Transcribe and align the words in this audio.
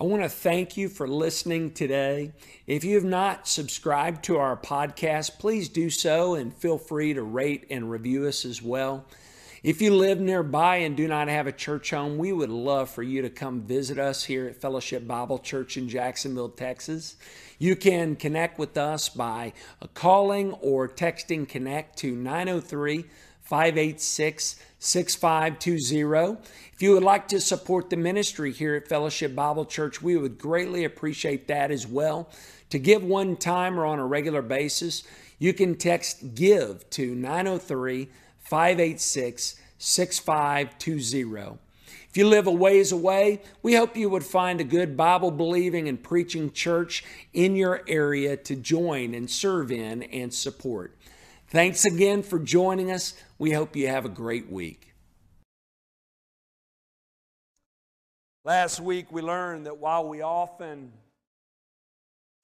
I 0.00 0.04
want 0.04 0.22
to 0.22 0.28
thank 0.28 0.76
you 0.76 0.88
for 0.88 1.08
listening 1.08 1.72
today. 1.72 2.30
If 2.68 2.84
you 2.84 2.94
have 2.94 3.04
not 3.04 3.48
subscribed 3.48 4.22
to 4.26 4.36
our 4.36 4.56
podcast, 4.56 5.40
please 5.40 5.68
do 5.68 5.90
so 5.90 6.36
and 6.36 6.54
feel 6.54 6.78
free 6.78 7.14
to 7.14 7.22
rate 7.24 7.66
and 7.68 7.90
review 7.90 8.28
us 8.28 8.44
as 8.44 8.62
well. 8.62 9.04
If 9.64 9.82
you 9.82 9.92
live 9.92 10.20
nearby 10.20 10.76
and 10.76 10.96
do 10.96 11.08
not 11.08 11.26
have 11.26 11.48
a 11.48 11.52
church 11.52 11.90
home, 11.90 12.16
we 12.16 12.32
would 12.32 12.48
love 12.48 12.88
for 12.88 13.02
you 13.02 13.22
to 13.22 13.28
come 13.28 13.62
visit 13.62 13.98
us 13.98 14.22
here 14.22 14.46
at 14.46 14.60
Fellowship 14.60 15.04
Bible 15.04 15.40
Church 15.40 15.76
in 15.76 15.88
Jacksonville, 15.88 16.50
Texas. 16.50 17.16
You 17.58 17.74
can 17.74 18.14
connect 18.14 18.56
with 18.56 18.78
us 18.78 19.08
by 19.08 19.52
calling 19.94 20.52
or 20.52 20.88
texting 20.88 21.48
connect 21.48 21.98
to 21.98 22.14
903 22.14 23.04
586 23.48 24.56
6520. 24.78 26.36
If 26.74 26.82
you 26.82 26.92
would 26.92 27.02
like 27.02 27.26
to 27.28 27.40
support 27.40 27.88
the 27.88 27.96
ministry 27.96 28.52
here 28.52 28.74
at 28.74 28.86
Fellowship 28.86 29.34
Bible 29.34 29.64
Church, 29.64 30.02
we 30.02 30.18
would 30.18 30.38
greatly 30.38 30.84
appreciate 30.84 31.48
that 31.48 31.70
as 31.70 31.86
well. 31.86 32.28
To 32.68 32.78
give 32.78 33.02
one 33.02 33.36
time 33.36 33.80
or 33.80 33.86
on 33.86 33.98
a 33.98 34.06
regular 34.06 34.42
basis, 34.42 35.02
you 35.38 35.54
can 35.54 35.76
text 35.76 36.34
GIVE 36.34 36.88
to 36.90 37.14
903 37.14 38.10
586 38.40 39.56
6520. 39.78 41.58
If 42.10 42.16
you 42.18 42.28
live 42.28 42.46
a 42.46 42.52
ways 42.52 42.92
away, 42.92 43.40
we 43.62 43.76
hope 43.76 43.96
you 43.96 44.10
would 44.10 44.24
find 44.24 44.60
a 44.60 44.64
good 44.64 44.94
Bible 44.94 45.30
believing 45.30 45.88
and 45.88 46.02
preaching 46.02 46.52
church 46.52 47.02
in 47.32 47.56
your 47.56 47.82
area 47.88 48.36
to 48.36 48.56
join 48.56 49.14
and 49.14 49.30
serve 49.30 49.72
in 49.72 50.02
and 50.02 50.34
support. 50.34 50.97
Thanks 51.50 51.86
again 51.86 52.22
for 52.22 52.38
joining 52.38 52.90
us. 52.90 53.14
We 53.38 53.52
hope 53.52 53.74
you 53.74 53.88
have 53.88 54.04
a 54.04 54.10
great 54.10 54.52
week. 54.52 54.92
Last 58.44 58.80
week, 58.80 59.10
we 59.10 59.22
learned 59.22 59.64
that 59.64 59.78
while 59.78 60.06
we 60.06 60.20
often 60.20 60.92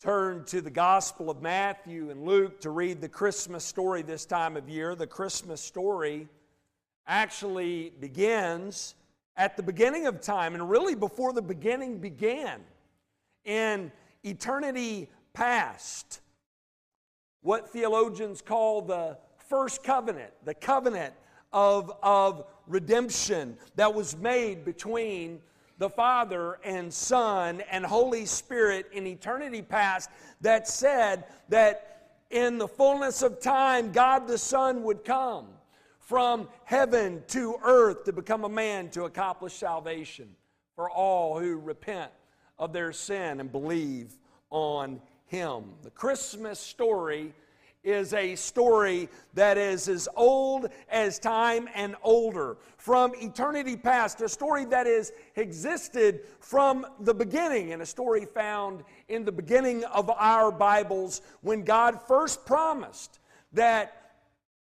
turn 0.02 0.46
to 0.46 0.62
the 0.62 0.70
Gospel 0.70 1.28
of 1.28 1.42
Matthew 1.42 2.08
and 2.08 2.24
Luke 2.24 2.62
to 2.62 2.70
read 2.70 3.02
the 3.02 3.08
Christmas 3.10 3.62
story 3.62 4.00
this 4.00 4.24
time 4.24 4.56
of 4.56 4.70
year, 4.70 4.94
the 4.94 5.06
Christmas 5.06 5.60
story 5.60 6.26
actually 7.06 7.92
begins 8.00 8.94
at 9.36 9.54
the 9.58 9.62
beginning 9.62 10.06
of 10.06 10.22
time 10.22 10.54
and 10.54 10.70
really 10.70 10.94
before 10.94 11.34
the 11.34 11.42
beginning 11.42 11.98
began 11.98 12.62
in 13.44 13.92
eternity 14.22 15.10
past. 15.34 16.20
What 17.44 17.68
theologians 17.68 18.40
call 18.40 18.80
the 18.80 19.18
first 19.50 19.84
covenant, 19.84 20.32
the 20.46 20.54
covenant 20.54 21.12
of, 21.52 21.92
of 22.02 22.46
redemption 22.66 23.58
that 23.76 23.92
was 23.92 24.16
made 24.16 24.64
between 24.64 25.40
the 25.76 25.90
Father 25.90 26.58
and 26.64 26.92
Son 26.92 27.62
and 27.70 27.84
Holy 27.84 28.24
Spirit 28.24 28.86
in 28.94 29.06
eternity 29.06 29.60
past 29.60 30.08
that 30.40 30.66
said 30.66 31.24
that 31.50 32.16
in 32.30 32.56
the 32.56 32.66
fullness 32.66 33.20
of 33.20 33.40
time, 33.40 33.92
God 33.92 34.26
the 34.26 34.38
Son 34.38 34.82
would 34.84 35.04
come 35.04 35.48
from 35.98 36.48
heaven 36.64 37.22
to 37.28 37.56
earth 37.62 38.04
to 38.04 38.14
become 38.14 38.44
a 38.44 38.48
man 38.48 38.88
to 38.92 39.04
accomplish 39.04 39.52
salvation 39.52 40.30
for 40.74 40.90
all 40.90 41.38
who 41.38 41.58
repent 41.58 42.10
of 42.58 42.72
their 42.72 42.90
sin 42.90 43.38
and 43.38 43.52
believe 43.52 44.16
on 44.48 44.98
Him. 45.34 45.64
The 45.82 45.90
Christmas 45.90 46.60
story 46.60 47.34
is 47.82 48.14
a 48.14 48.36
story 48.36 49.08
that 49.34 49.58
is 49.58 49.88
as 49.88 50.08
old 50.14 50.68
as 50.88 51.18
time 51.18 51.68
and 51.74 51.96
older, 52.04 52.56
from 52.76 53.12
eternity 53.16 53.76
past, 53.76 54.20
a 54.20 54.28
story 54.28 54.64
that 54.66 54.86
has 54.86 55.10
existed 55.34 56.20
from 56.38 56.86
the 57.00 57.12
beginning, 57.12 57.72
and 57.72 57.82
a 57.82 57.86
story 57.86 58.24
found 58.24 58.84
in 59.08 59.24
the 59.24 59.32
beginning 59.32 59.82
of 59.86 60.08
our 60.08 60.52
Bibles 60.52 61.20
when 61.40 61.64
God 61.64 62.00
first 62.06 62.46
promised 62.46 63.18
that 63.52 64.12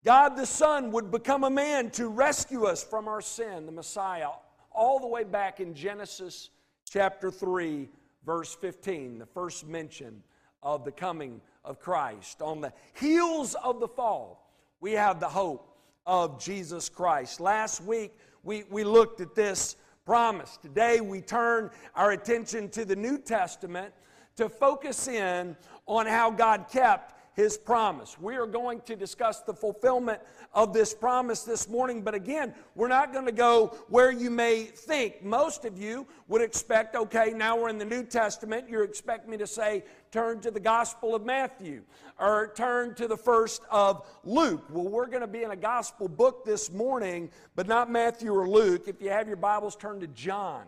God 0.04 0.36
the 0.36 0.46
Son 0.46 0.92
would 0.92 1.10
become 1.10 1.44
a 1.44 1.50
man 1.50 1.90
to 1.92 2.08
rescue 2.08 2.64
us 2.64 2.84
from 2.84 3.08
our 3.08 3.22
sin, 3.22 3.64
the 3.64 3.72
Messiah, 3.72 4.28
all 4.70 5.00
the 5.00 5.08
way 5.08 5.24
back 5.24 5.60
in 5.60 5.72
Genesis 5.72 6.50
chapter 6.88 7.30
3, 7.30 7.88
verse 8.26 8.54
15, 8.54 9.18
the 9.18 9.26
first 9.26 9.66
mention 9.66 10.22
of 10.62 10.84
the 10.84 10.92
coming 10.92 11.40
of 11.64 11.80
Christ. 11.80 12.42
On 12.42 12.60
the 12.60 12.72
heels 12.94 13.54
of 13.62 13.80
the 13.80 13.88
fall, 13.88 14.50
we 14.80 14.92
have 14.92 15.20
the 15.20 15.28
hope 15.28 15.76
of 16.06 16.42
Jesus 16.42 16.88
Christ. 16.88 17.40
Last 17.40 17.82
week, 17.82 18.12
we, 18.42 18.64
we 18.70 18.84
looked 18.84 19.20
at 19.20 19.34
this 19.34 19.76
promise. 20.06 20.56
Today, 20.56 21.00
we 21.00 21.20
turn 21.20 21.70
our 21.94 22.12
attention 22.12 22.68
to 22.70 22.84
the 22.84 22.96
New 22.96 23.18
Testament 23.18 23.92
to 24.36 24.48
focus 24.48 25.08
in 25.08 25.56
on 25.86 26.06
how 26.06 26.30
God 26.30 26.66
kept 26.70 27.14
his 27.38 27.56
promise. 27.56 28.18
We 28.20 28.34
are 28.34 28.48
going 28.48 28.80
to 28.80 28.96
discuss 28.96 29.42
the 29.42 29.54
fulfillment 29.54 30.20
of 30.52 30.72
this 30.72 30.92
promise 30.92 31.44
this 31.44 31.68
morning, 31.68 32.02
but 32.02 32.12
again, 32.12 32.52
we're 32.74 32.88
not 32.88 33.12
going 33.12 33.26
to 33.26 33.32
go 33.32 33.78
where 33.88 34.10
you 34.10 34.28
may 34.28 34.64
think. 34.64 35.22
Most 35.22 35.64
of 35.64 35.78
you 35.78 36.04
would 36.26 36.42
expect, 36.42 36.96
okay, 36.96 37.32
now 37.36 37.56
we're 37.56 37.68
in 37.68 37.78
the 37.78 37.84
New 37.84 38.02
Testament, 38.02 38.68
you 38.68 38.82
expect 38.82 39.28
me 39.28 39.36
to 39.36 39.46
say, 39.46 39.84
turn 40.10 40.40
to 40.40 40.50
the 40.50 40.58
Gospel 40.58 41.14
of 41.14 41.24
Matthew 41.24 41.82
or 42.18 42.52
turn 42.56 42.96
to 42.96 43.06
the 43.06 43.16
first 43.16 43.62
of 43.70 44.04
Luke. 44.24 44.64
Well, 44.68 44.88
we're 44.88 45.06
going 45.06 45.20
to 45.20 45.28
be 45.28 45.44
in 45.44 45.52
a 45.52 45.56
gospel 45.56 46.08
book 46.08 46.44
this 46.44 46.72
morning, 46.72 47.30
but 47.54 47.68
not 47.68 47.88
Matthew 47.88 48.34
or 48.34 48.48
Luke. 48.48 48.88
If 48.88 49.00
you 49.00 49.10
have 49.10 49.28
your 49.28 49.36
Bibles, 49.36 49.76
turn 49.76 50.00
to 50.00 50.08
John. 50.08 50.64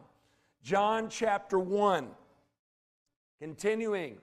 John 0.63 1.09
chapter 1.09 1.59
1. 1.59 2.07
Continuing 3.41 4.19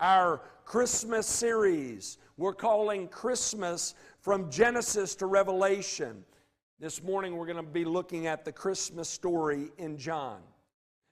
our 0.00 0.40
Christmas 0.64 1.26
series. 1.26 2.18
We're 2.38 2.54
calling 2.54 3.06
Christmas 3.08 3.94
from 4.20 4.50
Genesis 4.50 5.14
to 5.16 5.26
Revelation. 5.26 6.24
This 6.78 7.02
morning 7.02 7.36
we're 7.36 7.46
going 7.46 7.56
to 7.56 7.62
be 7.62 7.84
looking 7.84 8.26
at 8.26 8.44
the 8.44 8.52
Christmas 8.52 9.08
story 9.08 9.68
in 9.76 9.98
John. 9.98 10.40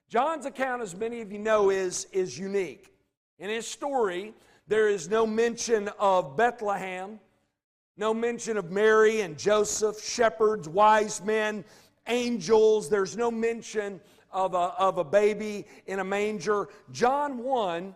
John's 0.09 0.47
account, 0.47 0.81
as 0.81 0.95
many 0.95 1.21
of 1.21 1.31
you 1.31 1.37
know, 1.37 1.69
is, 1.69 2.07
is 2.11 2.37
unique. 2.37 2.91
In 3.37 3.51
his 3.51 3.67
story, 3.67 4.33
there 4.67 4.89
is 4.89 5.07
no 5.07 5.27
mention 5.27 5.89
of 5.99 6.35
Bethlehem, 6.35 7.19
no 7.95 8.11
mention 8.11 8.57
of 8.57 8.71
Mary 8.71 9.21
and 9.21 9.37
Joseph, 9.37 10.03
shepherds, 10.03 10.67
wise 10.67 11.23
men, 11.23 11.63
angels. 12.07 12.89
There's 12.89 13.15
no 13.15 13.29
mention 13.29 14.01
of 14.31 14.55
a, 14.55 14.73
of 14.79 14.97
a 14.97 15.03
baby 15.03 15.67
in 15.85 15.99
a 15.99 16.03
manger. 16.03 16.69
John 16.91 17.37
1 17.43 17.93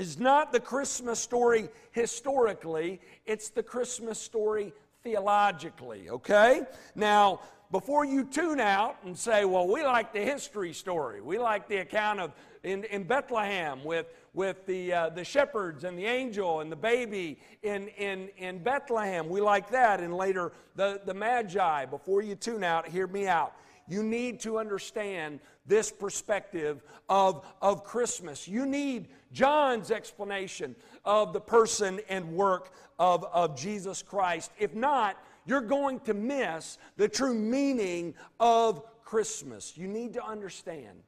is 0.00 0.18
not 0.18 0.50
the 0.50 0.60
Christmas 0.60 1.20
story 1.20 1.68
historically, 1.92 3.00
it's 3.26 3.50
the 3.50 3.62
Christmas 3.62 4.18
story 4.18 4.72
theologically, 5.02 6.08
okay? 6.08 6.62
Now, 6.94 7.40
before 7.70 8.06
you 8.06 8.24
tune 8.24 8.60
out 8.60 8.96
and 9.04 9.16
say, 9.16 9.44
well, 9.44 9.68
we 9.68 9.84
like 9.84 10.14
the 10.14 10.20
history 10.20 10.72
story, 10.72 11.20
we 11.20 11.38
like 11.38 11.68
the 11.68 11.76
account 11.76 12.18
of 12.18 12.32
in, 12.62 12.84
in 12.84 13.04
Bethlehem 13.04 13.84
with, 13.84 14.06
with 14.32 14.64
the, 14.66 14.92
uh, 14.92 15.08
the 15.10 15.24
shepherds 15.24 15.84
and 15.84 15.98
the 15.98 16.06
angel 16.06 16.60
and 16.60 16.72
the 16.72 16.76
baby 16.76 17.38
in, 17.62 17.88
in, 17.88 18.30
in 18.38 18.62
Bethlehem, 18.62 19.28
we 19.28 19.42
like 19.42 19.70
that, 19.70 20.00
and 20.00 20.14
later 20.14 20.52
the, 20.76 21.00
the 21.04 21.14
Magi. 21.14 21.84
Before 21.86 22.22
you 22.22 22.34
tune 22.34 22.64
out, 22.64 22.88
hear 22.88 23.06
me 23.06 23.26
out. 23.26 23.54
You 23.90 24.04
need 24.04 24.38
to 24.40 24.58
understand 24.58 25.40
this 25.66 25.90
perspective 25.90 26.82
of, 27.08 27.44
of 27.60 27.82
Christmas. 27.82 28.46
You 28.46 28.64
need 28.64 29.08
John's 29.32 29.90
explanation 29.90 30.76
of 31.04 31.32
the 31.32 31.40
person 31.40 32.00
and 32.08 32.32
work 32.32 32.72
of, 33.00 33.24
of 33.24 33.58
Jesus 33.58 34.00
Christ. 34.00 34.52
If 34.58 34.74
not, 34.74 35.16
you're 35.44 35.60
going 35.60 35.98
to 36.00 36.14
miss 36.14 36.78
the 36.96 37.08
true 37.08 37.34
meaning 37.34 38.14
of 38.38 38.82
Christmas. 39.02 39.76
You 39.76 39.88
need 39.88 40.12
to 40.14 40.24
understand 40.24 41.02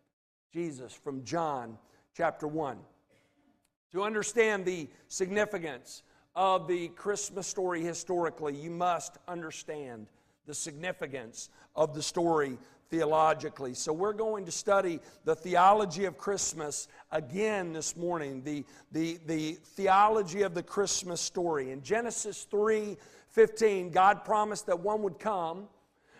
Jesus 0.53 0.93
from 0.93 1.23
John 1.23 1.79
chapter 2.17 2.49
1. 2.49 2.79
To 3.93 4.03
understand 4.03 4.65
the 4.65 4.89
significance 5.07 6.03
of 6.35 6.67
the 6.67 6.89
Christmas 6.89 7.47
story 7.47 7.81
historically, 7.81 8.57
you 8.57 8.71
must 8.71 9.19
understand 9.29 10.09
the 10.47 10.55
significance 10.55 11.51
of 11.77 11.95
the 11.95 12.03
story 12.03 12.59
theologically. 12.93 13.73
So, 13.73 13.91
we're 13.91 14.13
going 14.13 14.45
to 14.45 14.53
study 14.53 15.01
the 15.25 15.35
theology 15.35 16.05
of 16.05 16.19
Christmas 16.19 16.89
again 17.11 17.73
this 17.73 17.97
morning, 17.97 18.43
the, 18.45 18.65
the, 18.93 19.19
the 19.27 19.53
theology 19.53 20.43
of 20.43 20.53
the 20.53 20.63
Christmas 20.63 21.19
story. 21.19 21.71
In 21.71 21.83
Genesis 21.83 22.47
3 22.51 22.99
15, 23.31 23.91
God 23.91 24.27
promised 24.27 24.67
that 24.67 24.79
one 24.79 25.03
would 25.03 25.19
come 25.19 25.69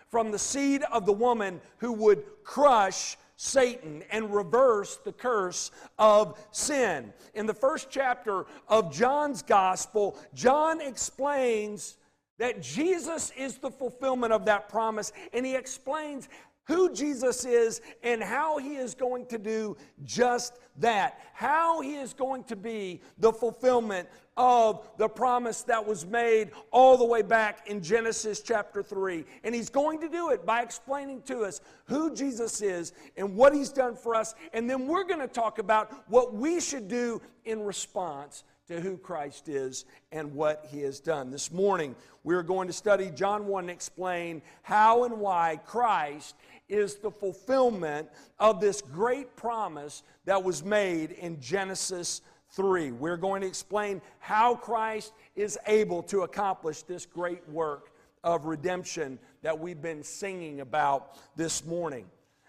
from 0.09 0.31
the 0.31 0.39
seed 0.39 0.81
of 0.91 1.05
the 1.05 1.13
woman 1.13 1.61
who 1.77 1.93
would 1.93 2.23
crush 2.43 3.17
Satan 3.35 4.03
and 4.09 4.33
reverse 4.33 4.97
the 4.97 5.11
curse 5.11 5.69
of 5.99 6.39
sin. 6.49 7.13
In 7.35 7.45
the 7.45 7.53
first 7.53 7.91
chapter 7.91 8.47
of 8.67 8.91
John's 8.91 9.43
gospel, 9.43 10.17
John 10.33 10.81
explains 10.81 11.97
that 12.39 12.61
Jesus 12.61 13.31
is 13.37 13.57
the 13.57 13.69
fulfillment 13.69 14.33
of 14.33 14.45
that 14.45 14.69
promise, 14.69 15.11
and 15.33 15.45
he 15.45 15.55
explains 15.55 16.29
who 16.65 16.93
Jesus 16.93 17.45
is 17.45 17.81
and 18.03 18.23
how 18.23 18.57
he 18.57 18.75
is 18.75 18.95
going 18.95 19.25
to 19.27 19.37
do 19.37 19.75
just 20.03 20.59
that. 20.77 21.19
How 21.33 21.81
he 21.81 21.95
is 21.95 22.13
going 22.13 22.43
to 22.45 22.55
be 22.55 23.01
the 23.17 23.33
fulfillment 23.33 24.07
of 24.35 24.89
the 24.97 25.07
promise 25.07 25.61
that 25.63 25.85
was 25.85 26.05
made 26.05 26.51
all 26.71 26.97
the 26.97 27.05
way 27.05 27.21
back 27.21 27.67
in 27.67 27.81
Genesis 27.81 28.41
chapter 28.41 28.81
3. 28.81 29.25
And 29.43 29.53
he's 29.53 29.69
going 29.69 29.99
to 30.01 30.09
do 30.09 30.31
it 30.31 30.45
by 30.45 30.61
explaining 30.61 31.21
to 31.23 31.41
us 31.43 31.61
who 31.85 32.15
Jesus 32.15 32.61
is 32.61 32.93
and 33.17 33.35
what 33.35 33.53
he's 33.53 33.69
done 33.69 33.95
for 33.95 34.15
us. 34.15 34.33
And 34.53 34.69
then 34.69 34.87
we're 34.87 35.03
going 35.03 35.19
to 35.19 35.27
talk 35.27 35.59
about 35.59 35.91
what 36.09 36.33
we 36.33 36.59
should 36.59 36.87
do 36.87 37.21
in 37.45 37.61
response 37.61 38.43
to 38.67 38.79
who 38.79 38.97
Christ 38.97 39.49
is 39.49 39.85
and 40.11 40.33
what 40.33 40.65
he 40.71 40.81
has 40.81 40.99
done. 40.99 41.29
This 41.29 41.51
morning, 41.51 41.95
we're 42.23 42.43
going 42.43 42.67
to 42.67 42.73
study 42.73 43.11
John 43.11 43.45
1 43.45 43.65
and 43.65 43.69
explain 43.69 44.41
how 44.61 45.03
and 45.03 45.19
why 45.19 45.59
Christ 45.65 46.35
is 46.69 46.95
the 46.95 47.11
fulfillment 47.11 48.09
of 48.39 48.59
this 48.59 48.81
great 48.81 49.35
promise 49.35 50.03
that 50.25 50.43
was 50.43 50.63
made 50.63 51.11
in 51.11 51.39
Genesis 51.39 52.21
3. 52.51 52.91
We're 52.91 53.17
going 53.17 53.41
to 53.41 53.47
explain 53.47 54.01
how 54.19 54.55
Christ 54.55 55.13
is 55.35 55.57
able 55.67 56.03
to 56.03 56.21
accomplish 56.21 56.83
this 56.83 57.05
great 57.05 57.47
work 57.49 57.91
of 58.23 58.45
redemption 58.45 59.19
that 59.41 59.57
we've 59.57 59.81
been 59.81 60.03
singing 60.03 60.61
about 60.61 61.17
this 61.35 61.65
morning. 61.65 62.05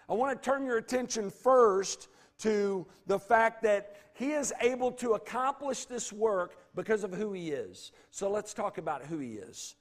I 0.07 0.13
want 0.13 0.41
to 0.41 0.49
turn 0.49 0.65
your 0.65 0.77
attention 0.77 1.29
first 1.29 2.07
to 2.39 2.85
the 3.07 3.19
fact 3.19 3.63
that 3.63 3.95
he 4.13 4.31
is 4.31 4.53
able 4.61 4.91
to 4.93 5.13
accomplish 5.13 5.85
this 5.85 6.13
work 6.13 6.55
because 6.75 7.03
of 7.03 7.13
who 7.13 7.33
he 7.33 7.51
is. 7.51 7.91
So 8.11 8.29
let's 8.29 8.53
talk 8.53 8.77
about 8.77 9.05
who 9.05 9.17
he 9.19 9.33
is. 9.33 9.75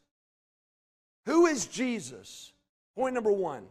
Who 1.26 1.46
is 1.46 1.66
Jesus? 1.66 2.52
Point 2.96 3.14
number 3.14 3.32
one 3.32 3.64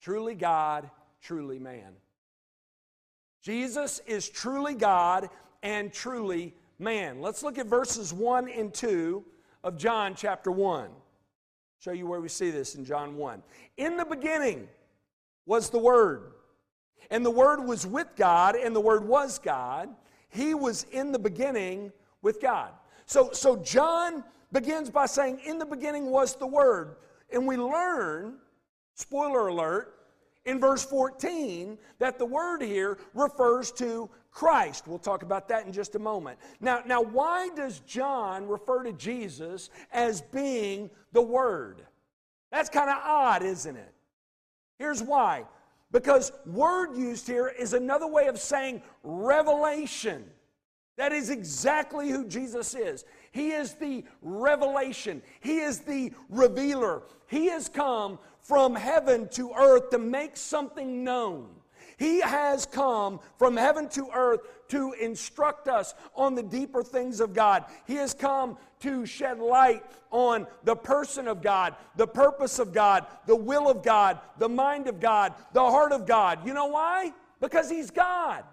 truly 0.00 0.34
God, 0.34 0.90
truly 1.20 1.58
man. 1.58 1.92
Jesus 3.42 4.00
is 4.06 4.28
truly 4.28 4.74
God 4.74 5.28
and 5.62 5.92
truly 5.92 6.54
man. 6.78 7.20
Let's 7.20 7.42
look 7.42 7.58
at 7.58 7.66
verses 7.66 8.12
1 8.12 8.48
and 8.48 8.72
2 8.72 9.24
of 9.64 9.76
John 9.76 10.14
chapter 10.14 10.50
1. 10.50 10.90
Show 11.80 11.92
you 11.92 12.06
where 12.06 12.20
we 12.20 12.28
see 12.28 12.50
this 12.50 12.74
in 12.74 12.84
John 12.84 13.16
1. 13.16 13.42
In 13.76 13.96
the 13.96 14.04
beginning 14.04 14.68
was 15.46 15.70
the 15.70 15.78
Word, 15.78 16.32
and 17.10 17.24
the 17.24 17.30
Word 17.30 17.64
was 17.64 17.86
with 17.86 18.08
God, 18.16 18.56
and 18.56 18.74
the 18.74 18.80
Word 18.80 19.06
was 19.06 19.38
God. 19.38 19.88
He 20.28 20.54
was 20.54 20.84
in 20.90 21.12
the 21.12 21.18
beginning 21.18 21.92
with 22.20 22.40
God. 22.40 22.72
So, 23.06 23.30
so 23.32 23.56
John 23.56 24.24
begins 24.52 24.90
by 24.90 25.06
saying, 25.06 25.40
In 25.44 25.58
the 25.58 25.66
beginning 25.66 26.10
was 26.10 26.34
the 26.34 26.46
Word. 26.46 26.96
And 27.32 27.46
we 27.46 27.56
learn, 27.56 28.34
spoiler 28.98 29.46
alert, 29.48 29.94
in 30.44 30.58
verse 30.58 30.84
14 30.84 31.78
that 31.98 32.18
the 32.18 32.24
word 32.24 32.62
here 32.62 32.98
refers 33.14 33.70
to 33.72 34.08
Christ. 34.30 34.88
We'll 34.88 34.98
talk 34.98 35.22
about 35.22 35.48
that 35.48 35.66
in 35.66 35.72
just 35.72 35.94
a 35.94 35.98
moment. 35.98 36.38
Now, 36.60 36.82
now 36.86 37.02
why 37.02 37.50
does 37.54 37.80
John 37.80 38.48
refer 38.48 38.82
to 38.84 38.92
Jesus 38.92 39.70
as 39.92 40.20
being 40.20 40.90
the 41.12 41.22
Word? 41.22 41.82
That's 42.50 42.68
kind 42.70 42.88
of 42.88 42.96
odd, 43.04 43.42
isn't 43.42 43.76
it? 43.76 43.92
Here's 44.78 45.02
why. 45.02 45.44
Because 45.90 46.32
word 46.46 46.96
used 46.96 47.26
here 47.26 47.48
is 47.48 47.72
another 47.72 48.06
way 48.06 48.26
of 48.26 48.38
saying 48.38 48.82
revelation. 49.02 50.24
That 50.96 51.12
is 51.12 51.30
exactly 51.30 52.10
who 52.10 52.26
Jesus 52.26 52.74
is. 52.74 53.04
He 53.32 53.50
is 53.50 53.74
the 53.74 54.04
revelation, 54.22 55.22
He 55.40 55.58
is 55.58 55.80
the 55.80 56.12
revealer. 56.28 57.02
He 57.26 57.46
has 57.46 57.68
come 57.68 58.18
from 58.48 58.74
heaven 58.74 59.28
to 59.28 59.52
earth 59.52 59.90
to 59.90 59.98
make 59.98 60.34
something 60.34 61.04
known. 61.04 61.50
He 61.98 62.20
has 62.22 62.64
come 62.64 63.20
from 63.36 63.58
heaven 63.58 63.90
to 63.90 64.08
earth 64.14 64.40
to 64.68 64.94
instruct 64.94 65.68
us 65.68 65.94
on 66.14 66.34
the 66.34 66.42
deeper 66.42 66.82
things 66.82 67.20
of 67.20 67.34
God. 67.34 67.66
He 67.86 67.96
has 67.96 68.14
come 68.14 68.56
to 68.80 69.04
shed 69.04 69.38
light 69.38 69.82
on 70.10 70.46
the 70.64 70.76
person 70.76 71.28
of 71.28 71.42
God, 71.42 71.74
the 71.96 72.06
purpose 72.06 72.58
of 72.58 72.72
God, 72.72 73.04
the 73.26 73.36
will 73.36 73.68
of 73.68 73.82
God, 73.82 74.18
the 74.38 74.48
mind 74.48 74.86
of 74.88 74.98
God, 74.98 75.34
the 75.52 75.60
heart 75.60 75.92
of 75.92 76.06
God. 76.06 76.46
You 76.46 76.54
know 76.54 76.66
why? 76.66 77.12
Because 77.42 77.68
He's 77.68 77.90
God. 77.90 78.44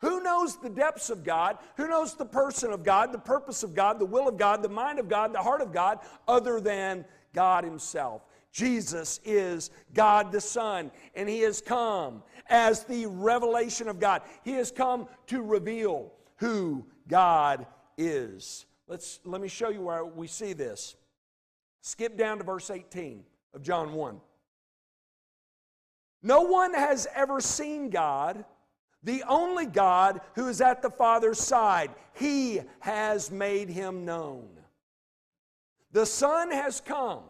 Who 0.00 0.20
knows 0.20 0.56
the 0.56 0.68
depths 0.68 1.10
of 1.10 1.22
God? 1.22 1.58
Who 1.76 1.86
knows 1.86 2.14
the 2.14 2.26
person 2.26 2.72
of 2.72 2.82
God, 2.82 3.12
the 3.12 3.18
purpose 3.18 3.62
of 3.62 3.72
God, 3.72 4.00
the 4.00 4.04
will 4.04 4.26
of 4.26 4.36
God, 4.36 4.64
the 4.64 4.68
mind 4.68 4.98
of 4.98 5.08
God, 5.08 5.32
the 5.32 5.42
heart 5.42 5.60
of 5.60 5.72
God, 5.72 6.00
other 6.26 6.60
than 6.60 7.04
God 7.32 7.64
Himself? 7.64 8.22
Jesus 8.54 9.18
is 9.24 9.72
God 9.94 10.30
the 10.30 10.40
Son, 10.40 10.92
and 11.16 11.28
He 11.28 11.40
has 11.40 11.60
come 11.60 12.22
as 12.46 12.84
the 12.84 13.06
revelation 13.06 13.88
of 13.88 13.98
God. 13.98 14.22
He 14.44 14.52
has 14.52 14.70
come 14.70 15.08
to 15.26 15.42
reveal 15.42 16.12
who 16.36 16.86
God 17.08 17.66
is. 17.98 18.64
Let's, 18.86 19.18
let 19.24 19.40
me 19.40 19.48
show 19.48 19.70
you 19.70 19.82
where 19.82 20.04
we 20.04 20.28
see 20.28 20.52
this. 20.52 20.94
Skip 21.80 22.16
down 22.16 22.38
to 22.38 22.44
verse 22.44 22.70
18 22.70 23.24
of 23.54 23.62
John 23.62 23.92
1. 23.92 24.20
No 26.22 26.42
one 26.42 26.74
has 26.74 27.08
ever 27.12 27.40
seen 27.40 27.90
God, 27.90 28.44
the 29.02 29.24
only 29.28 29.66
God 29.66 30.20
who 30.36 30.46
is 30.46 30.60
at 30.60 30.80
the 30.80 30.90
Father's 30.90 31.40
side. 31.40 31.90
He 32.14 32.60
has 32.78 33.32
made 33.32 33.68
him 33.68 34.04
known. 34.04 34.48
The 35.90 36.06
Son 36.06 36.52
has 36.52 36.80
come 36.80 37.24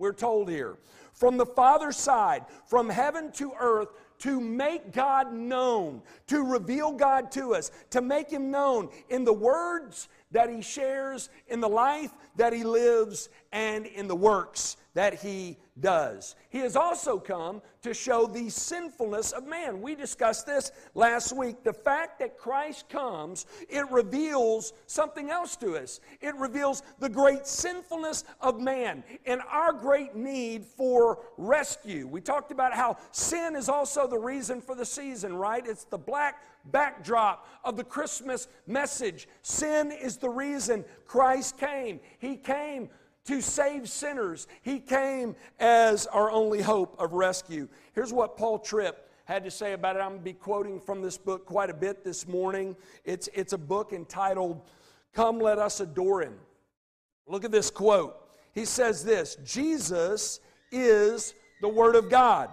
we're 0.00 0.12
told 0.12 0.48
here. 0.48 0.78
From 1.12 1.36
the 1.36 1.46
Father's 1.46 1.98
side, 1.98 2.46
from 2.66 2.88
heaven 2.88 3.30
to 3.32 3.52
earth, 3.60 3.88
to 4.20 4.40
make 4.40 4.92
God 4.92 5.32
known, 5.32 6.02
to 6.26 6.42
reveal 6.42 6.92
God 6.92 7.30
to 7.32 7.54
us, 7.54 7.70
to 7.90 8.00
make 8.00 8.30
Him 8.30 8.50
known 8.50 8.88
in 9.10 9.24
the 9.24 9.32
words 9.32 10.08
that 10.30 10.50
He 10.50 10.62
shares, 10.62 11.28
in 11.48 11.60
the 11.60 11.68
life 11.68 12.10
that 12.36 12.52
He 12.52 12.64
lives, 12.64 13.28
and 13.52 13.86
in 13.86 14.08
the 14.08 14.16
works 14.16 14.76
that 14.94 15.14
He 15.14 15.58
does. 15.78 16.34
He 16.48 16.58
has 16.58 16.76
also 16.76 17.18
come 17.18 17.62
to 17.82 17.94
show 17.94 18.26
the 18.26 18.50
sinfulness 18.50 19.32
of 19.32 19.46
man. 19.46 19.80
We 19.80 19.94
discussed 19.94 20.46
this 20.46 20.72
last 20.94 21.34
week. 21.34 21.62
The 21.62 21.72
fact 21.72 22.18
that 22.18 22.36
Christ 22.36 22.88
comes, 22.88 23.46
it 23.68 23.90
reveals 23.90 24.72
something 24.86 25.30
else 25.30 25.56
to 25.56 25.76
us. 25.76 26.00
It 26.20 26.34
reveals 26.36 26.82
the 26.98 27.08
great 27.08 27.46
sinfulness 27.46 28.24
of 28.40 28.60
man 28.60 29.04
and 29.26 29.40
our 29.50 29.72
great 29.72 30.14
need 30.14 30.64
for 30.64 31.20
rescue. 31.36 32.06
We 32.06 32.20
talked 32.20 32.52
about 32.52 32.74
how 32.74 32.96
sin 33.12 33.56
is 33.56 33.68
also 33.68 34.06
the 34.06 34.18
reason 34.18 34.60
for 34.60 34.74
the 34.74 34.86
season, 34.86 35.34
right? 35.34 35.66
It's 35.66 35.84
the 35.84 35.98
black 35.98 36.42
backdrop 36.66 37.46
of 37.64 37.76
the 37.76 37.84
Christmas 37.84 38.48
message. 38.66 39.28
Sin 39.42 39.92
is 39.92 40.18
the 40.18 40.28
reason 40.28 40.84
Christ 41.06 41.58
came. 41.58 42.00
He 42.18 42.36
came 42.36 42.90
to 43.30 43.40
save 43.40 43.88
sinners. 43.88 44.48
He 44.62 44.80
came 44.80 45.36
as 45.60 46.08
our 46.08 46.32
only 46.32 46.60
hope 46.60 46.96
of 46.98 47.12
rescue. 47.12 47.68
Here's 47.94 48.12
what 48.12 48.36
Paul 48.36 48.58
Tripp 48.58 49.08
had 49.24 49.44
to 49.44 49.52
say 49.52 49.72
about 49.72 49.94
it. 49.94 50.00
I'm 50.00 50.08
going 50.08 50.18
to 50.18 50.24
be 50.24 50.32
quoting 50.32 50.80
from 50.80 51.00
this 51.00 51.16
book 51.16 51.46
quite 51.46 51.70
a 51.70 51.74
bit 51.74 52.02
this 52.02 52.26
morning. 52.26 52.74
It's, 53.04 53.28
it's 53.32 53.52
a 53.52 53.58
book 53.58 53.92
entitled 53.92 54.60
Come 55.14 55.38
Let 55.38 55.60
Us 55.60 55.78
Adore 55.78 56.22
Him. 56.22 56.34
Look 57.28 57.44
at 57.44 57.52
this 57.52 57.70
quote. 57.70 58.16
He 58.52 58.64
says 58.64 59.04
this 59.04 59.36
Jesus 59.44 60.40
is 60.72 61.34
the 61.60 61.68
Word 61.68 61.94
of 61.94 62.10
God. 62.10 62.50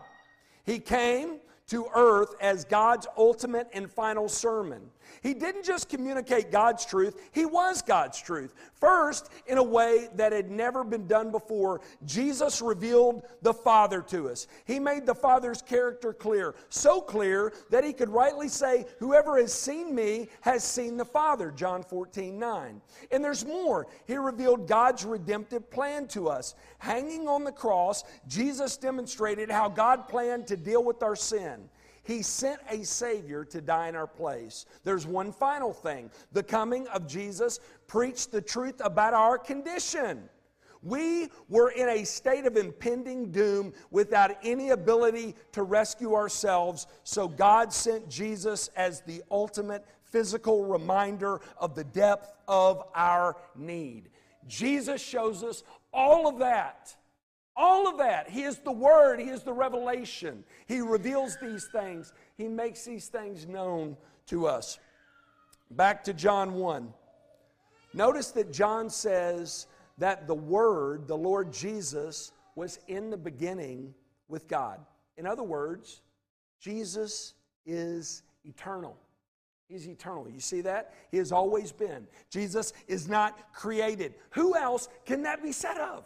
He 0.63 0.77
came 0.77 1.39
to 1.69 1.87
earth 1.95 2.35
as 2.39 2.65
God's 2.65 3.07
ultimate 3.17 3.67
and 3.73 3.91
final 3.91 4.29
sermon. 4.29 4.91
He 5.21 5.33
didn't 5.33 5.65
just 5.65 5.89
communicate 5.89 6.51
God's 6.51 6.85
truth, 6.85 7.29
he 7.31 7.45
was 7.45 7.81
God's 7.81 8.21
truth. 8.21 8.53
First, 8.79 9.29
in 9.47 9.57
a 9.57 9.63
way 9.63 10.07
that 10.15 10.31
had 10.31 10.51
never 10.51 10.83
been 10.83 11.07
done 11.07 11.31
before, 11.31 11.81
Jesus 12.05 12.61
revealed 12.61 13.23
the 13.41 13.53
Father 13.53 14.01
to 14.03 14.29
us. 14.29 14.47
He 14.65 14.79
made 14.79 15.05
the 15.05 15.15
Father's 15.15 15.61
character 15.61 16.13
clear, 16.13 16.55
so 16.69 17.01
clear 17.01 17.53
that 17.69 17.83
he 17.83 17.93
could 17.93 18.09
rightly 18.09 18.47
say, 18.47 18.85
Whoever 18.99 19.37
has 19.37 19.53
seen 19.53 19.95
me 19.95 20.29
has 20.41 20.63
seen 20.63 20.97
the 20.97 21.05
Father, 21.05 21.51
John 21.51 21.83
14, 21.83 22.37
9. 22.37 22.81
And 23.11 23.23
there's 23.23 23.45
more. 23.45 23.87
He 24.05 24.15
revealed 24.15 24.67
God's 24.67 25.05
redemptive 25.05 25.69
plan 25.71 26.07
to 26.09 26.29
us. 26.29 26.55
Hanging 26.79 27.27
on 27.27 27.43
the 27.43 27.51
cross, 27.51 28.03
Jesus 28.27 28.77
demonstrated 28.77 29.49
how 29.49 29.69
God 29.69 30.07
planned 30.07 30.47
to 30.47 30.57
deal 30.57 30.83
with 30.83 31.01
our 31.01 31.15
sin. 31.15 31.69
He 32.07 32.21
sent 32.21 32.61
a 32.69 32.85
Savior 32.85 33.43
to 33.43 33.59
die 33.59 33.89
in 33.89 33.95
our 33.97 34.07
place. 34.07 34.65
There's 34.85 35.05
one 35.05 35.33
final 35.33 35.73
thing 35.73 36.09
the 36.31 36.41
coming 36.41 36.87
of 36.87 37.05
Jesus 37.05 37.59
preached 37.85 38.31
the 38.31 38.39
truth 38.39 38.81
about 38.81 39.13
our 39.13 39.37
condition. 39.37 40.29
We 40.81 41.27
were 41.49 41.71
in 41.71 41.89
a 41.89 42.05
state 42.05 42.45
of 42.45 42.55
impending 42.55 43.29
doom 43.31 43.73
without 43.91 44.37
any 44.41 44.69
ability 44.69 45.35
to 45.51 45.63
rescue 45.63 46.15
ourselves, 46.15 46.87
so 47.03 47.27
God 47.27 47.73
sent 47.73 48.07
Jesus 48.07 48.69
as 48.77 49.01
the 49.01 49.21
ultimate 49.29 49.83
physical 50.05 50.63
reminder 50.63 51.41
of 51.57 51.75
the 51.75 51.83
depth 51.83 52.31
of 52.47 52.83
our 52.95 53.35
need. 53.53 54.11
Jesus 54.47 55.01
shows 55.01 55.43
us 55.43 55.61
all 55.91 56.25
of 56.25 56.39
that 56.39 56.95
All 57.57 57.87
of 57.87 57.97
that. 57.97 58.29
He 58.29 58.43
is 58.43 58.59
the 58.59 58.71
Word, 58.71 59.19
He 59.19 59.29
is 59.29 59.41
the 59.41 59.51
revelation. 59.51 60.43
He 60.67 60.79
reveals 60.79 61.37
these 61.41 61.65
things, 61.65 62.13
He 62.37 62.47
makes 62.47 62.85
these 62.85 63.07
things 63.07 63.47
known 63.47 63.97
to 64.27 64.45
us. 64.45 64.79
Back 65.71 66.03
to 66.05 66.13
John 66.13 66.53
1. 66.53 66.93
Notice 67.93 68.31
that 68.31 68.53
John 68.53 68.89
says 68.89 69.67
that 69.97 70.27
the 70.27 70.35
Word, 70.35 71.07
the 71.07 71.17
Lord 71.17 71.51
Jesus, 71.51 72.31
was 72.55 72.79
in 72.87 73.09
the 73.09 73.17
beginning 73.17 73.93
with 74.27 74.47
God. 74.47 74.79
In 75.17 75.25
other 75.25 75.43
words, 75.43 76.01
Jesus 76.59 77.33
is 77.65 78.21
eternal. 78.45 78.95
He's 79.67 79.87
eternal. 79.87 80.29
You 80.29 80.39
see 80.39 80.61
that? 80.61 80.93
He 81.11 81.17
has 81.17 81.31
always 81.31 81.71
been. 81.71 82.07
Jesus 82.29 82.71
is 82.87 83.09
not 83.09 83.51
created. 83.51 84.13
Who 84.31 84.55
else 84.55 84.87
can 85.05 85.23
that 85.23 85.43
be 85.43 85.51
said 85.51 85.77
of? 85.77 86.05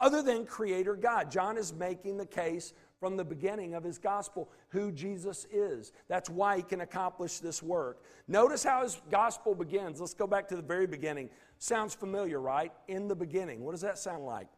Other 0.00 0.22
than 0.22 0.46
Creator 0.46 0.96
God. 0.96 1.30
John 1.30 1.56
is 1.56 1.72
making 1.72 2.16
the 2.16 2.26
case 2.26 2.72
from 3.00 3.16
the 3.16 3.24
beginning 3.24 3.74
of 3.74 3.84
his 3.84 3.98
gospel 3.98 4.48
who 4.68 4.90
Jesus 4.90 5.46
is. 5.50 5.92
That's 6.08 6.30
why 6.30 6.56
he 6.56 6.62
can 6.62 6.80
accomplish 6.80 7.38
this 7.38 7.62
work. 7.62 8.02
Notice 8.26 8.64
how 8.64 8.82
his 8.82 9.00
gospel 9.10 9.54
begins. 9.54 10.00
Let's 10.00 10.14
go 10.14 10.26
back 10.26 10.48
to 10.48 10.56
the 10.56 10.62
very 10.62 10.86
beginning. 10.86 11.30
Sounds 11.58 11.94
familiar, 11.94 12.40
right? 12.40 12.72
In 12.88 13.08
the 13.08 13.16
beginning. 13.16 13.64
What 13.64 13.72
does 13.72 13.82
that 13.82 13.98
sound 13.98 14.24
like? 14.24 14.48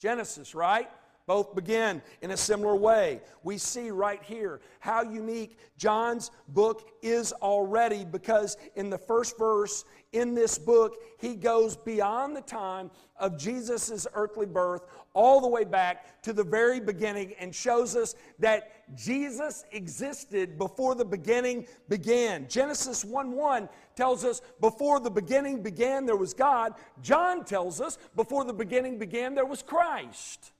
Genesis, 0.00 0.54
right? 0.54 0.90
Both 1.26 1.54
begin 1.54 2.02
in 2.22 2.32
a 2.32 2.36
similar 2.36 2.74
way. 2.74 3.20
We 3.42 3.58
see 3.58 3.90
right 3.90 4.22
here 4.22 4.60
how 4.80 5.02
unique 5.02 5.58
John's 5.76 6.30
book 6.48 6.90
is 7.02 7.32
already 7.32 8.04
because 8.04 8.56
in 8.74 8.90
the 8.90 8.98
first 8.98 9.38
verse 9.38 9.84
in 10.12 10.34
this 10.34 10.58
book, 10.58 10.96
he 11.18 11.36
goes 11.36 11.76
beyond 11.76 12.34
the 12.34 12.40
time 12.40 12.90
of 13.16 13.38
Jesus' 13.38 14.06
earthly 14.14 14.46
birth 14.46 14.82
all 15.12 15.40
the 15.40 15.48
way 15.48 15.64
back 15.64 16.22
to 16.22 16.32
the 16.32 16.42
very 16.42 16.80
beginning 16.80 17.34
and 17.38 17.54
shows 17.54 17.94
us 17.94 18.14
that 18.38 18.96
Jesus 18.96 19.64
existed 19.70 20.58
before 20.58 20.94
the 20.94 21.04
beginning 21.04 21.66
began. 21.88 22.48
Genesis 22.48 23.04
1 23.04 23.32
1 23.32 23.68
tells 23.94 24.24
us 24.24 24.40
before 24.60 24.98
the 24.98 25.10
beginning 25.10 25.62
began, 25.62 26.06
there 26.06 26.16
was 26.16 26.34
God. 26.34 26.74
John 27.02 27.44
tells 27.44 27.80
us 27.80 27.98
before 28.16 28.44
the 28.44 28.52
beginning 28.52 28.98
began, 28.98 29.34
there 29.34 29.46
was 29.46 29.62
Christ. 29.62 30.52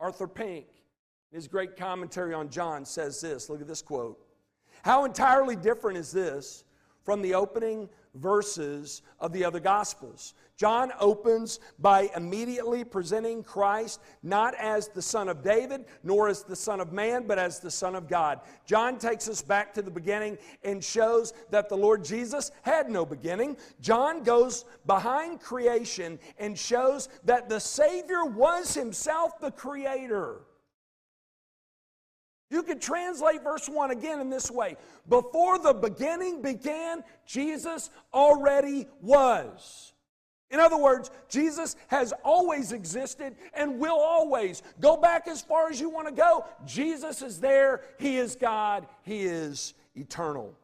Arthur 0.00 0.28
Pink, 0.28 0.66
in 1.32 1.36
his 1.36 1.48
great 1.48 1.76
commentary 1.76 2.34
on 2.34 2.48
John, 2.48 2.84
says 2.84 3.20
this 3.20 3.48
look 3.50 3.60
at 3.60 3.66
this 3.66 3.82
quote. 3.82 4.18
How 4.82 5.04
entirely 5.04 5.56
different 5.56 5.98
is 5.98 6.12
this 6.12 6.64
from 7.02 7.22
the 7.22 7.34
opening 7.34 7.88
verses 8.14 9.02
of 9.20 9.32
the 9.32 9.44
other 9.44 9.60
Gospels. 9.60 10.34
John 10.56 10.90
opens 10.98 11.60
by 11.78 12.10
immediately 12.16 12.82
presenting 12.82 13.42
Christ 13.42 14.00
not 14.22 14.54
as 14.54 14.88
the 14.88 15.02
Son 15.02 15.28
of 15.28 15.42
David, 15.42 15.84
nor 16.02 16.28
as 16.28 16.44
the 16.44 16.56
Son 16.56 16.80
of 16.80 16.92
Man, 16.92 17.26
but 17.26 17.38
as 17.38 17.60
the 17.60 17.70
Son 17.70 17.94
of 17.94 18.08
God. 18.08 18.40
John 18.64 18.98
takes 18.98 19.28
us 19.28 19.42
back 19.42 19.74
to 19.74 19.82
the 19.82 19.90
beginning 19.90 20.38
and 20.64 20.82
shows 20.82 21.34
that 21.50 21.68
the 21.68 21.76
Lord 21.76 22.02
Jesus 22.02 22.50
had 22.62 22.88
no 22.88 23.04
beginning. 23.04 23.58
John 23.82 24.22
goes 24.22 24.64
behind 24.86 25.40
creation 25.40 26.18
and 26.38 26.58
shows 26.58 27.10
that 27.24 27.50
the 27.50 27.60
Savior 27.60 28.24
was 28.24 28.72
himself 28.72 29.38
the 29.38 29.50
Creator. 29.50 30.40
You 32.48 32.62
could 32.62 32.80
translate 32.80 33.42
verse 33.42 33.68
1 33.68 33.90
again 33.90 34.20
in 34.20 34.30
this 34.30 34.50
way 34.50 34.76
Before 35.08 35.58
the 35.58 35.74
beginning 35.74 36.40
began, 36.40 37.04
Jesus 37.26 37.90
already 38.14 38.86
was. 39.02 39.92
In 40.50 40.60
other 40.60 40.76
words, 40.76 41.10
Jesus 41.28 41.74
has 41.88 42.12
always 42.24 42.72
existed 42.72 43.34
and 43.54 43.78
will 43.78 43.98
always. 43.98 44.62
Go 44.80 44.96
back 44.96 45.26
as 45.26 45.42
far 45.42 45.68
as 45.68 45.80
you 45.80 45.90
want 45.90 46.06
to 46.06 46.14
go. 46.14 46.44
Jesus 46.64 47.20
is 47.20 47.40
there. 47.40 47.82
He 47.98 48.18
is 48.18 48.36
God. 48.36 48.86
He 49.02 49.24
is 49.24 49.74
eternal. 49.96 50.54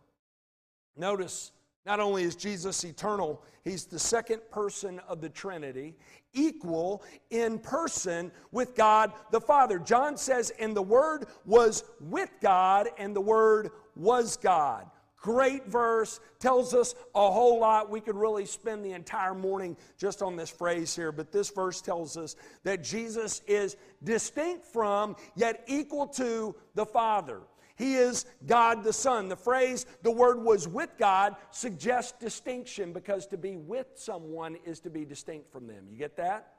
Notice, 0.97 1.51
not 1.85 1.99
only 1.99 2.23
is 2.23 2.37
Jesus 2.37 2.85
eternal, 2.85 3.43
he's 3.65 3.87
the 3.87 3.99
second 3.99 4.41
person 4.51 5.01
of 5.09 5.21
the 5.21 5.29
Trinity 5.29 5.97
equal 6.33 7.03
in 7.31 7.59
person 7.59 8.31
with 8.53 8.77
God 8.77 9.13
the 9.33 9.41
Father. 9.41 9.79
John 9.81 10.17
says, 10.17 10.53
and 10.61 10.77
the 10.77 10.83
Word 10.83 11.27
was 11.45 11.85
with 12.01 12.31
God, 12.41 12.89
and 12.99 13.17
the 13.17 13.21
Word 13.21 13.71
was 13.97 14.37
God. 14.37 14.89
Great 15.23 15.67
verse, 15.69 16.19
tells 16.41 16.75
us 16.75 16.97
a 17.15 17.31
whole 17.31 17.61
lot. 17.61 17.89
We 17.89 18.01
could 18.01 18.17
really 18.17 18.45
spend 18.45 18.85
the 18.85 18.93
entire 18.93 19.35
morning 19.35 19.77
just 19.97 20.21
on 20.21 20.35
this 20.35 20.51
phrase 20.51 20.95
here, 20.97 21.13
but 21.13 21.31
this 21.31 21.49
verse 21.49 21.81
tells 21.81 22.17
us 22.17 22.35
that 22.65 22.83
Jesus 22.83 23.41
is 23.47 23.77
distinct 24.03 24.67
from, 24.67 25.15
yet 25.37 25.63
equal 25.69 26.09
to 26.09 26.57
the 26.75 26.85
Father. 26.85 27.41
He 27.77 27.95
is 27.95 28.27
God 28.47 28.83
the 28.83 28.93
Son. 28.93 29.29
The 29.29 29.37
phrase, 29.37 29.87
the 30.03 30.11
word 30.11 30.43
was 30.43 30.67
with 30.67 30.91
God, 30.99 31.37
suggests 31.53 32.13
distinction 32.19 32.93
because 32.93 33.29
to 33.29 33.39
be 33.39 33.57
with 33.57 33.87
someone 33.95 34.57
is 34.65 34.81
to 34.81 34.91
be 34.91 35.05
distinct 35.05 35.53
from 35.53 35.69
them. 35.69 35.87
You 35.89 35.99
get 35.99 36.17
that? 36.17 36.55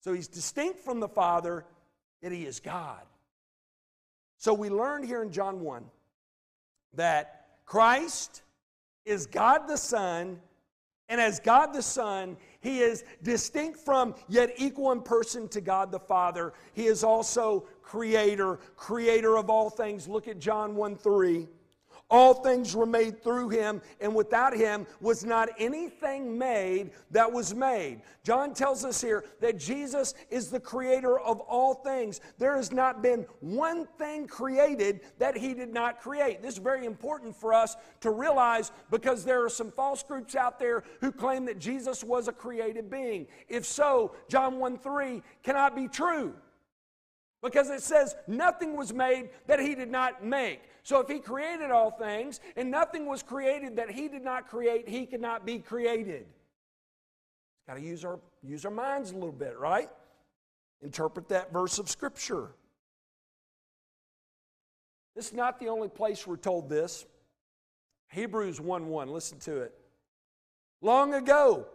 So 0.00 0.14
he's 0.14 0.28
distinct 0.28 0.80
from 0.80 1.00
the 1.00 1.08
Father, 1.08 1.66
yet 2.22 2.32
he 2.32 2.46
is 2.46 2.60
God. 2.60 3.02
So 4.38 4.54
we 4.54 4.70
learned 4.70 5.04
here 5.04 5.22
in 5.22 5.30
John 5.30 5.60
1 5.60 5.84
that 6.94 7.39
Christ 7.70 8.42
is 9.04 9.28
God 9.28 9.68
the 9.68 9.76
Son, 9.76 10.40
and 11.08 11.20
as 11.20 11.38
God 11.38 11.72
the 11.72 11.84
Son, 11.84 12.36
he 12.58 12.80
is 12.80 13.04
distinct 13.22 13.78
from, 13.78 14.16
yet 14.26 14.54
equal 14.56 14.90
in 14.90 15.02
person 15.02 15.46
to 15.50 15.60
God 15.60 15.92
the 15.92 16.00
Father. 16.00 16.52
He 16.72 16.86
is 16.88 17.04
also 17.04 17.68
creator, 17.80 18.58
creator 18.74 19.38
of 19.38 19.50
all 19.50 19.70
things. 19.70 20.08
Look 20.08 20.26
at 20.26 20.40
John 20.40 20.74
1 20.74 20.96
3. 20.96 21.46
All 22.10 22.34
things 22.34 22.74
were 22.74 22.86
made 22.86 23.22
through 23.22 23.50
him, 23.50 23.80
and 24.00 24.14
without 24.14 24.56
him 24.56 24.86
was 25.00 25.24
not 25.24 25.48
anything 25.58 26.36
made 26.36 26.90
that 27.12 27.30
was 27.30 27.54
made. 27.54 28.02
John 28.24 28.52
tells 28.52 28.84
us 28.84 29.00
here 29.00 29.24
that 29.40 29.58
Jesus 29.58 30.14
is 30.28 30.50
the 30.50 30.58
creator 30.58 31.20
of 31.20 31.38
all 31.40 31.74
things. 31.74 32.20
There 32.38 32.56
has 32.56 32.72
not 32.72 33.00
been 33.00 33.26
one 33.40 33.86
thing 33.98 34.26
created 34.26 35.00
that 35.18 35.36
he 35.36 35.54
did 35.54 35.72
not 35.72 36.00
create. 36.00 36.42
This 36.42 36.54
is 36.54 36.58
very 36.58 36.84
important 36.84 37.36
for 37.36 37.54
us 37.54 37.76
to 38.00 38.10
realize 38.10 38.72
because 38.90 39.24
there 39.24 39.44
are 39.44 39.50
some 39.50 39.70
false 39.70 40.02
groups 40.02 40.34
out 40.34 40.58
there 40.58 40.82
who 41.00 41.12
claim 41.12 41.44
that 41.44 41.60
Jesus 41.60 42.02
was 42.02 42.26
a 42.26 42.32
created 42.32 42.90
being. 42.90 43.28
If 43.48 43.64
so, 43.64 44.16
John 44.28 44.58
1 44.58 44.78
3 44.78 45.22
cannot 45.44 45.76
be 45.76 45.86
true 45.86 46.34
because 47.42 47.70
it 47.70 47.82
says 47.82 48.14
nothing 48.26 48.76
was 48.76 48.92
made 48.92 49.30
that 49.46 49.60
he 49.60 49.74
did 49.74 49.90
not 49.90 50.24
make. 50.24 50.62
So 50.82 51.00
if 51.00 51.08
he 51.08 51.18
created 51.18 51.70
all 51.70 51.90
things 51.90 52.40
and 52.56 52.70
nothing 52.70 53.06
was 53.06 53.22
created 53.22 53.76
that 53.76 53.90
he 53.90 54.08
did 54.08 54.22
not 54.22 54.48
create, 54.48 54.88
he 54.88 55.06
could 55.06 55.20
not 55.20 55.46
be 55.46 55.58
created. 55.58 56.26
Got 57.66 57.74
to 57.74 57.80
use 57.80 58.04
our 58.04 58.18
use 58.42 58.64
our 58.64 58.70
minds 58.70 59.10
a 59.10 59.14
little 59.14 59.32
bit, 59.32 59.58
right? 59.58 59.88
Interpret 60.82 61.28
that 61.28 61.52
verse 61.52 61.78
of 61.78 61.88
scripture. 61.88 62.48
This 65.14 65.28
is 65.28 65.34
not 65.34 65.60
the 65.60 65.68
only 65.68 65.88
place 65.88 66.26
we're 66.26 66.36
told 66.36 66.68
this. 66.68 67.06
Hebrews 68.08 68.60
1 68.60 68.86
1, 68.86 69.08
listen 69.08 69.38
to 69.40 69.58
it. 69.58 69.74
Long 70.80 71.14
ago, 71.14 71.66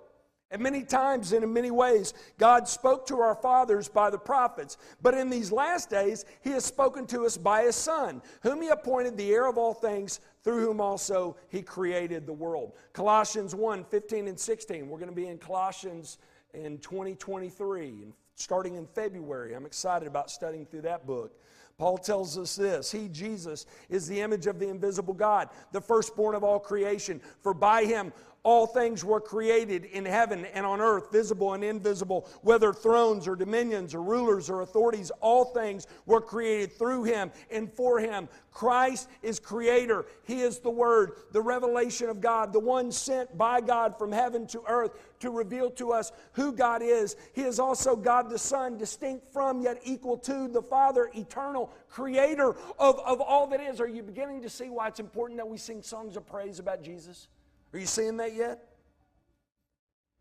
and 0.56 0.64
many 0.64 0.84
times 0.84 1.34
and 1.34 1.44
in 1.44 1.52
many 1.52 1.70
ways, 1.70 2.14
God 2.38 2.66
spoke 2.66 3.06
to 3.08 3.20
our 3.20 3.36
fathers 3.36 3.90
by 3.90 4.10
the 4.10 4.18
prophets. 4.18 4.78
But 5.02 5.14
in 5.14 5.30
these 5.30 5.52
last 5.52 5.90
days, 5.90 6.24
He 6.46 6.52
has 6.52 6.64
spoken 6.64 7.06
to 7.08 7.26
us 7.26 7.36
by 7.36 7.64
His 7.64 7.76
Son, 7.76 8.22
whom 8.42 8.62
He 8.62 8.70
appointed 8.70 9.18
the 9.18 9.34
heir 9.34 9.48
of 9.48 9.58
all 9.58 9.74
things, 9.74 10.22
through 10.46 10.66
whom 10.66 10.80
also 10.80 11.36
He 11.50 11.62
created 11.62 12.26
the 12.26 12.32
world. 12.32 12.72
Colossians 12.94 13.54
1 13.54 13.84
15 13.84 14.30
and 14.30 14.40
16. 14.40 14.88
We're 14.88 14.98
going 14.98 15.10
to 15.10 15.16
be 15.16 15.28
in 15.28 15.38
Colossians 15.38 16.20
in 16.54 16.78
2023, 16.78 17.88
and 17.90 18.14
starting 18.36 18.76
in 18.76 18.88
February. 18.88 19.56
I'm 19.56 19.66
excited 19.66 20.08
about 20.08 20.32
studying 20.32 20.66
through 20.66 20.84
that 20.84 21.06
book. 21.06 21.34
Paul 21.78 21.98
tells 21.98 22.38
us 22.38 22.56
this 22.56 22.92
He, 22.92 23.10
Jesus, 23.10 23.66
is 23.90 24.08
the 24.08 24.22
image 24.22 24.48
of 24.48 24.60
the 24.60 24.70
invisible 24.70 25.14
God, 25.14 25.50
the 25.74 25.82
firstborn 25.82 26.34
of 26.34 26.46
all 26.46 26.60
creation. 26.60 27.20
For 27.42 27.54
by 27.54 27.84
him 27.84 28.14
all 28.46 28.68
things 28.68 29.04
were 29.04 29.20
created 29.20 29.86
in 29.86 30.06
heaven 30.06 30.46
and 30.54 30.68
on 30.68 30.80
earth, 30.80 31.12
visible 31.12 31.54
and 31.56 31.64
invisible, 31.64 32.30
whether 32.44 32.72
thrones 32.72 33.28
or 33.28 33.36
dominions 33.36 33.96
or 33.96 34.04
rulers 34.04 34.52
or 34.52 34.62
authorities, 34.62 35.12
all 35.20 35.46
things 35.46 35.88
were 36.06 36.22
created 36.22 36.72
through 36.78 37.04
him 37.04 37.32
and 37.50 37.74
for 37.74 38.00
him. 38.00 38.30
Christ 38.52 39.10
is 39.24 39.40
creator. 39.40 40.06
He 40.26 40.42
is 40.42 40.60
the 40.60 40.70
Word, 40.70 41.14
the 41.32 41.42
revelation 41.42 42.08
of 42.08 42.22
God, 42.22 42.54
the 42.54 42.60
one 42.60 42.92
sent 42.92 43.36
by 43.36 43.62
God 43.62 43.98
from 43.98 44.12
heaven 44.12 44.46
to 44.48 44.62
earth 44.68 44.92
to 45.22 45.32
reveal 45.32 45.72
to 45.72 45.92
us 45.92 46.12
who 46.34 46.54
God 46.54 46.84
is. 46.84 47.16
He 47.34 47.42
is 47.42 47.60
also 47.60 47.96
God 47.96 48.30
the 48.30 48.38
Son, 48.38 48.78
distinct 48.78 49.34
from 49.34 49.60
yet 49.62 49.82
equal 49.84 50.18
to 50.20 50.48
the 50.48 50.62
Father, 50.62 51.10
eternal, 51.16 51.72
creator 51.90 52.56
of, 52.78 53.00
of 53.00 53.22
all 53.22 53.48
that 53.48 53.60
is. 53.60 53.82
Are 53.82 53.88
you 53.88 54.04
beginning 54.04 54.44
to 54.44 54.50
see 54.50 54.70
why 54.70 54.88
it's 54.88 55.00
important 55.00 55.38
that 55.38 55.48
we 55.48 55.58
sing 55.58 55.82
songs 55.82 56.16
of 56.16 56.28
praise 56.28 56.60
about 56.60 56.84
Jesus? 56.84 57.28
Are 57.76 57.78
you 57.78 57.86
seeing 57.86 58.16
that 58.18 58.34
yet? 58.34 58.70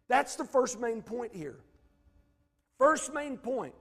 That's 0.08 0.34
the 0.34 0.44
first 0.44 0.80
main 0.80 1.02
point 1.02 1.32
here. 1.32 1.60
First 2.78 3.14
main 3.14 3.38
point 3.38 3.76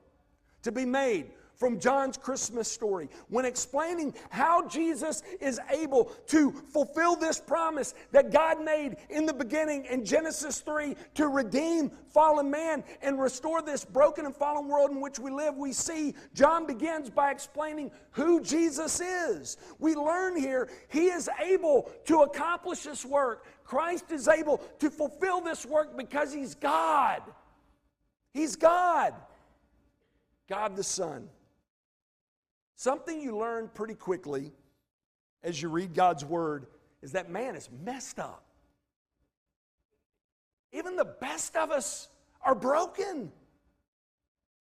to 0.62 0.72
be 0.72 0.86
made 0.86 1.32
from 1.56 1.80
John's 1.80 2.18
Christmas 2.18 2.72
story 2.72 3.10
when 3.30 3.46
explaining 3.46 4.14
how 4.30 4.68
Jesus 4.68 5.24
is 5.40 5.60
able 5.70 6.06
to 6.28 6.52
fulfill 6.52 7.16
this 7.16 7.40
promise 7.40 7.94
that 8.12 8.32
God 8.32 8.64
made 8.64 8.98
in 9.10 9.26
the 9.26 9.34
beginning 9.34 9.86
in 9.86 10.06
Genesis 10.06 10.60
3 10.60 10.96
to 11.16 11.28
redeem 11.28 11.92
fallen 12.10 12.50
man 12.50 12.84
and 13.02 13.20
restore 13.20 13.62
this 13.62 13.86
broken 13.86 14.26
and 14.26 14.36
fallen 14.36 14.68
world 14.68 14.92
in 14.92 15.02
which 15.02 15.20
we 15.20 15.32
live. 15.32 15.56
We 15.56 15.74
see 15.74 16.16
John 16.34 16.66
begins 16.66 17.10
by 17.10 17.32
explaining 17.32 17.92
who 18.12 18.42
Jesus 18.42 19.00
is. 19.00 19.58
We 19.80 19.96
learn 19.96 20.36
here 20.36 20.70
he 20.90 21.08
is 21.08 21.30
able 21.44 21.92
to 22.06 22.22
accomplish 22.22 22.84
this 22.84 23.06
work. 23.06 23.46
Christ 23.64 24.12
is 24.12 24.28
able 24.28 24.58
to 24.80 24.90
fulfill 24.90 25.42
this 25.42 25.66
work 25.66 25.96
because 25.98 26.34
he's 26.34 26.56
God. 26.56 27.22
He's 28.34 28.56
God. 28.56 29.14
God 30.50 30.76
the 30.76 30.84
Son. 30.84 31.30
Something 32.76 33.22
you 33.22 33.38
learn 33.38 33.70
pretty 33.74 33.96
quickly 33.96 34.52
as 35.44 35.62
you 35.62 35.70
read 35.70 35.94
God's 35.94 36.26
Word 36.26 36.68
is 37.02 37.12
that 37.12 37.30
man 37.30 37.56
is 37.56 37.70
messed 37.84 38.20
up. 38.20 38.44
Even 40.72 40.96
the 40.96 41.06
best 41.06 41.56
of 41.56 41.72
us 41.72 42.10
are 42.42 42.56
broken, 42.56 43.32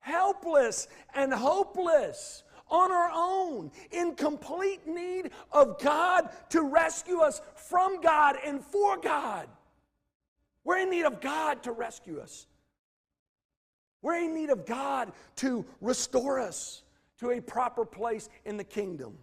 helpless, 0.01 0.87
and 1.15 1.33
hopeless 1.33 2.45
on 2.69 2.91
our 2.91 3.11
own, 3.13 3.71
in 3.91 4.15
complete 4.15 4.87
need 4.87 5.31
of 5.53 5.81
God 5.81 6.29
to 6.51 6.63
rescue 6.63 7.21
us 7.21 7.41
from 7.55 8.01
God 8.01 8.37
and 8.45 8.65
for 8.65 8.97
God. 8.97 9.49
We're 10.65 10.79
in 10.79 10.91
need 10.91 11.05
of 11.05 11.21
God 11.21 11.63
to 11.63 11.73
rescue 11.73 12.21
us. 12.21 12.47
We're 14.03 14.17
in 14.17 14.35
need 14.35 14.51
of 14.51 14.67
God 14.67 15.13
to 15.37 15.65
restore 15.81 16.41
us 16.41 16.83
to 17.21 17.31
a 17.31 17.41
proper 17.41 17.85
place 17.85 18.29
in 18.45 18.57
the 18.57 18.65
kingdom. 18.65 19.17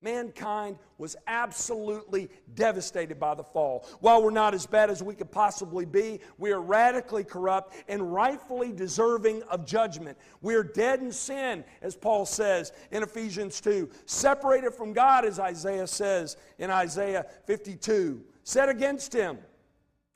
Mankind 0.00 0.76
was 0.96 1.16
absolutely 1.26 2.30
devastated 2.54 3.18
by 3.18 3.34
the 3.34 3.42
fall. 3.42 3.84
While 3.98 4.22
we're 4.22 4.30
not 4.30 4.54
as 4.54 4.64
bad 4.64 4.90
as 4.90 5.02
we 5.02 5.16
could 5.16 5.32
possibly 5.32 5.84
be, 5.84 6.20
we 6.38 6.52
are 6.52 6.60
radically 6.60 7.24
corrupt 7.24 7.74
and 7.88 8.12
rightfully 8.12 8.72
deserving 8.72 9.42
of 9.44 9.66
judgment. 9.66 10.16
We 10.40 10.54
are 10.54 10.62
dead 10.62 11.00
in 11.00 11.10
sin, 11.10 11.64
as 11.82 11.96
Paul 11.96 12.26
says 12.26 12.72
in 12.92 13.02
Ephesians 13.02 13.60
2, 13.60 13.90
separated 14.06 14.72
from 14.72 14.92
God, 14.92 15.24
as 15.24 15.40
Isaiah 15.40 15.88
says 15.88 16.36
in 16.58 16.70
Isaiah 16.70 17.26
52, 17.46 18.22
set 18.44 18.68
against 18.68 19.12
Him 19.12 19.38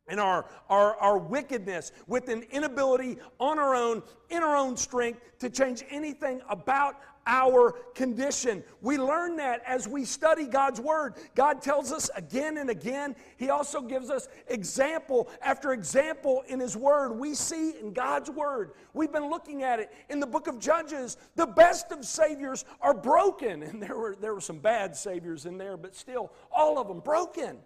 and 0.09 0.18
our, 0.18 0.47
our, 0.68 0.97
our 0.97 1.18
wickedness 1.18 1.92
with 2.06 2.28
an 2.28 2.42
inability 2.50 3.18
on 3.38 3.59
our 3.59 3.75
own, 3.75 4.02
in 4.30 4.42
our 4.42 4.56
own 4.56 4.76
strength, 4.76 5.21
to 5.38 5.49
change 5.49 5.85
anything 5.90 6.40
about 6.49 6.97
our 7.25 7.73
condition. 7.94 8.64
We 8.80 8.99
learn 8.99 9.37
that 9.37 9.62
as 9.64 9.87
we 9.87 10.04
study 10.04 10.47
God's 10.47 10.80
Word. 10.80 11.14
God 11.37 11.62
tells 11.62 11.92
us 11.92 12.11
again 12.16 12.59
and 12.59 12.68
again. 12.68 13.14
He 13.37 13.50
also 13.50 13.80
gives 13.80 14.11
us 14.11 14.28
example 14.49 15.30
after 15.40 15.73
example 15.73 16.42
in 16.49 16.59
His 16.59 16.76
Word. 16.76 17.12
We 17.12 17.35
see 17.35 17.78
in 17.78 17.92
God's 17.92 18.28
Word, 18.28 18.73
we've 18.92 19.12
been 19.12 19.30
looking 19.30 19.62
at 19.62 19.78
it 19.78 19.92
in 20.09 20.18
the 20.18 20.26
book 20.26 20.49
of 20.49 20.59
Judges, 20.59 21.16
the 21.37 21.47
best 21.47 21.92
of 21.92 22.04
Saviors 22.04 22.64
are 22.80 22.94
broken. 22.94 23.62
And 23.73 23.82
there 23.82 23.97
were, 23.97 24.16
there 24.21 24.35
were 24.35 24.40
some 24.40 24.59
bad 24.59 24.94
Saviors 24.97 25.47
in 25.47 25.56
there, 25.56 25.76
but 25.76 25.94
still, 25.94 26.32
all 26.50 26.78
of 26.78 26.88
them 26.88 27.00
broken, 27.00 27.56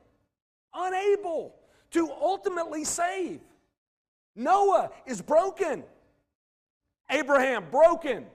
unable 0.75 1.55
to 1.93 2.11
ultimately 2.11 2.85
save. 2.85 3.41
Noah 4.35 4.91
is 5.07 5.23
broken. 5.23 5.83
Abraham, 7.11 7.65
broken. 7.71 8.27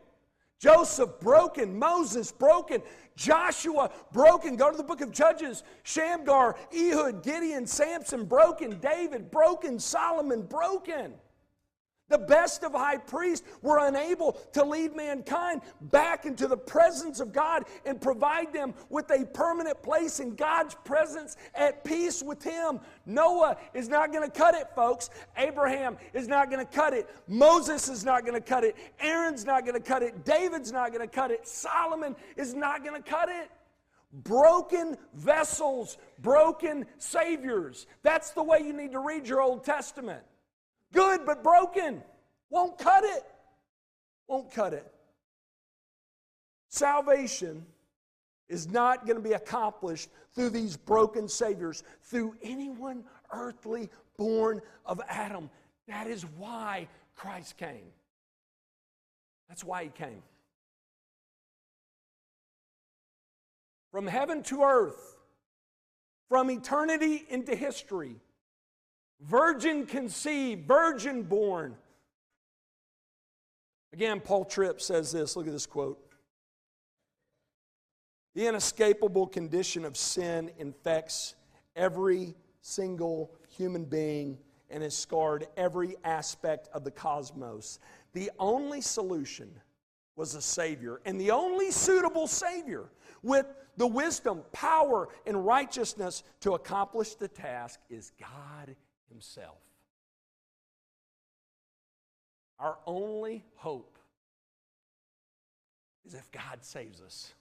Joseph, 0.60 1.20
broken. 1.20 1.78
Moses, 1.78 2.32
broken. 2.32 2.82
Joshua, 3.16 3.92
broken. 4.12 4.56
Go 4.56 4.72
to 4.72 4.78
the 4.78 4.84
book 4.84 5.02
of 5.02 5.12
Judges. 5.12 5.64
Shamgar, 5.84 6.56
Ehud, 6.76 7.24
Gideon, 7.24 7.68
Samson, 7.68 8.26
broken. 8.26 8.80
David, 8.80 9.32
broken. 9.32 9.80
Solomon, 9.80 10.44
broken. 10.44 11.14
The 12.12 12.18
best 12.18 12.66
of 12.66 12.74
high 12.74 12.98
priests 12.98 13.48
were 13.62 13.88
unable 13.88 14.34
to 14.52 14.66
lead 14.66 14.98
mankind 14.98 15.62
back 15.80 16.26
into 16.26 16.46
the 16.46 16.58
presence 16.58 17.22
of 17.22 17.32
God 17.32 17.64
and 17.86 18.02
provide 18.02 18.52
them 18.52 18.74
with 18.90 19.10
a 19.12 19.26
permanent 19.28 19.82
place 19.82 20.20
in 20.20 20.36
God's 20.36 20.76
presence 20.84 21.38
at 21.56 21.86
peace 21.86 22.22
with 22.22 22.44
Him. 22.44 22.82
Noah 23.06 23.56
is 23.74 23.88
not 23.88 24.12
going 24.12 24.30
to 24.30 24.38
cut 24.38 24.56
it, 24.56 24.68
folks. 24.76 25.10
Abraham 25.38 25.98
is 26.14 26.28
not 26.28 26.52
going 26.52 26.66
to 26.66 26.70
cut 26.70 26.94
it. 26.94 27.10
Moses 27.30 27.88
is 27.88 28.04
not 28.04 28.26
going 28.26 28.34
to 28.34 28.42
cut 28.42 28.66
it. 28.66 28.76
Aaron's 29.00 29.46
not 29.46 29.66
going 29.66 29.82
to 29.82 29.88
cut 29.88 30.04
it. 30.04 30.26
David's 30.26 30.74
not 30.74 30.90
going 30.92 31.08
to 31.08 31.16
cut 31.16 31.32
it. 31.32 31.48
Solomon 31.48 32.14
is 32.36 32.54
not 32.54 32.84
going 32.84 33.02
to 33.02 33.10
cut 33.10 33.30
it. 33.30 33.50
Broken 34.12 34.98
vessels, 35.14 35.98
broken 36.20 36.86
saviors. 36.98 37.88
That's 38.04 38.32
the 38.32 38.44
way 38.44 38.60
you 38.60 38.74
need 38.74 38.92
to 38.92 39.00
read 39.00 39.26
your 39.26 39.42
Old 39.42 39.64
Testament. 39.64 40.24
Good, 40.94 41.26
but 41.26 41.44
broken. 41.44 42.04
Won't 42.50 42.78
cut 42.78 43.04
it. 43.04 43.24
Won't 44.28 44.52
cut 44.52 44.74
it. 44.74 44.92
Salvation 46.70 47.66
is 48.50 48.68
not 48.68 49.06
going 49.06 49.16
to 49.16 49.24
be 49.24 49.34
accomplished 49.34 50.10
through 50.34 50.50
these 50.50 50.76
broken 50.76 51.28
saviors, 51.28 51.84
through 52.04 52.36
anyone 52.42 53.04
earthly 53.32 53.90
born 54.18 54.62
of 54.86 55.02
Adam. 55.08 55.50
That 55.88 56.08
is 56.08 56.24
why 56.38 56.88
Christ 57.16 57.58
came. 57.58 57.92
That's 59.48 59.64
why 59.64 59.84
he 59.84 59.90
came. 59.90 60.24
From 63.92 64.08
heaven 64.08 64.44
to 64.44 64.64
earth, 64.64 65.18
from 66.30 66.50
eternity 66.50 67.26
into 67.30 67.56
history, 67.56 68.16
virgin 69.22 69.86
conceived, 69.86 70.68
virgin 70.68 71.24
born. 71.24 71.76
Again, 73.94 74.20
Paul 74.20 74.46
Tripp 74.46 74.82
says 74.82 75.12
this 75.12 75.36
look 75.36 75.48
at 75.48 75.54
this 75.54 75.66
quote. 75.66 76.00
The 78.34 78.48
inescapable 78.48 79.28
condition 79.28 79.84
of 79.84 79.98
sin 79.98 80.52
infects 80.58 81.36
every 81.76 82.34
single 82.62 83.32
human 83.50 83.84
being 83.84 84.38
and 84.70 84.84
has 84.84 84.98
scarred 84.98 85.48
every 85.58 85.96
aspect 86.06 86.70
of 86.74 86.86
the 86.86 86.92
cosmos. 86.92 87.80
The 88.14 88.32
only 88.40 88.80
solution 88.80 89.52
was 90.16 90.36
a 90.36 90.42
Savior, 90.42 91.02
and 91.06 91.20
the 91.20 91.32
only 91.32 91.72
suitable 91.72 92.28
Savior 92.28 92.90
with 93.22 93.48
the 93.76 93.88
wisdom, 93.88 94.44
power, 94.54 95.10
and 95.26 95.46
righteousness 95.46 96.24
to 96.42 96.54
accomplish 96.54 97.16
the 97.16 97.28
task 97.28 97.80
is 97.90 98.14
God 98.20 98.76
Himself. 99.12 99.60
Our 102.60 102.78
only 102.86 103.44
hope 103.56 103.98
is 106.06 106.14
if 106.14 106.32
God 106.32 106.60
saves 106.62 107.02
us. 107.02 107.34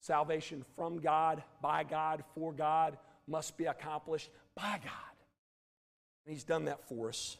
Salvation 0.00 0.64
from 0.76 0.98
God, 0.98 1.42
by 1.62 1.84
God, 1.84 2.24
for 2.34 2.52
God 2.52 2.98
must 3.26 3.56
be 3.56 3.64
accomplished 3.64 4.30
by 4.54 4.78
God. 4.82 5.14
And 6.26 6.34
He's 6.34 6.44
done 6.44 6.66
that 6.66 6.86
for 6.88 7.08
us. 7.08 7.38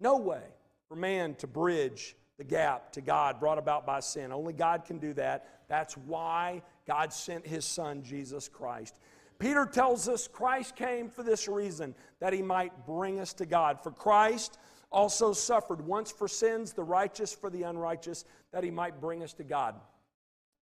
No 0.00 0.18
way 0.18 0.42
for 0.88 0.96
man 0.96 1.34
to 1.36 1.46
bridge 1.46 2.14
the 2.38 2.44
gap 2.44 2.92
to 2.92 3.00
God 3.00 3.40
brought 3.40 3.58
about 3.58 3.86
by 3.86 4.00
sin. 4.00 4.32
Only 4.32 4.52
God 4.52 4.84
can 4.84 4.98
do 4.98 5.12
that. 5.14 5.64
That's 5.68 5.96
why 5.96 6.62
God 6.86 7.12
sent 7.12 7.46
His 7.46 7.64
Son, 7.64 8.02
Jesus 8.02 8.48
Christ. 8.48 8.98
Peter 9.42 9.66
tells 9.66 10.08
us 10.08 10.28
Christ 10.28 10.76
came 10.76 11.08
for 11.08 11.24
this 11.24 11.48
reason, 11.48 11.96
that 12.20 12.32
he 12.32 12.42
might 12.42 12.86
bring 12.86 13.18
us 13.18 13.32
to 13.32 13.44
God. 13.44 13.82
For 13.82 13.90
Christ 13.90 14.56
also 14.92 15.32
suffered 15.32 15.84
once 15.84 16.12
for 16.12 16.28
sins, 16.28 16.72
the 16.72 16.84
righteous 16.84 17.34
for 17.34 17.50
the 17.50 17.64
unrighteous, 17.64 18.24
that 18.52 18.62
he 18.62 18.70
might 18.70 19.00
bring 19.00 19.20
us 19.20 19.32
to 19.32 19.42
God. 19.42 19.74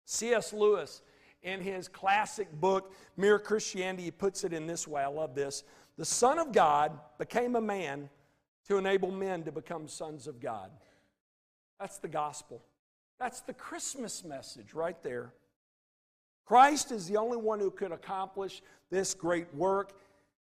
C.S. 0.05 0.53
Lewis, 0.53 1.01
in 1.43 1.59
his 1.59 1.89
classic 1.89 2.49
book, 2.53 2.93
Mere 3.17 3.37
Christianity, 3.37 4.03
he 4.03 4.11
puts 4.11 4.45
it 4.45 4.53
in 4.53 4.65
this 4.65 4.87
way. 4.87 5.01
I 5.01 5.07
love 5.07 5.35
this. 5.35 5.65
The 5.97 6.05
Son 6.05 6.39
of 6.39 6.53
God 6.53 6.97
became 7.17 7.57
a 7.57 7.61
man 7.61 8.09
to 8.69 8.77
enable 8.77 9.11
men 9.11 9.43
to 9.43 9.51
become 9.51 9.89
sons 9.89 10.25
of 10.25 10.39
God. 10.39 10.71
That's 11.81 11.97
the 11.97 12.07
gospel. 12.07 12.63
That's 13.19 13.41
the 13.41 13.53
Christmas 13.53 14.23
message 14.23 14.73
right 14.73 15.03
there. 15.03 15.33
Christ 16.49 16.91
is 16.91 17.07
the 17.07 17.15
only 17.15 17.37
one 17.37 17.59
who 17.59 17.69
could 17.69 17.91
accomplish 17.91 18.63
this 18.89 19.13
great 19.13 19.53
work. 19.53 19.93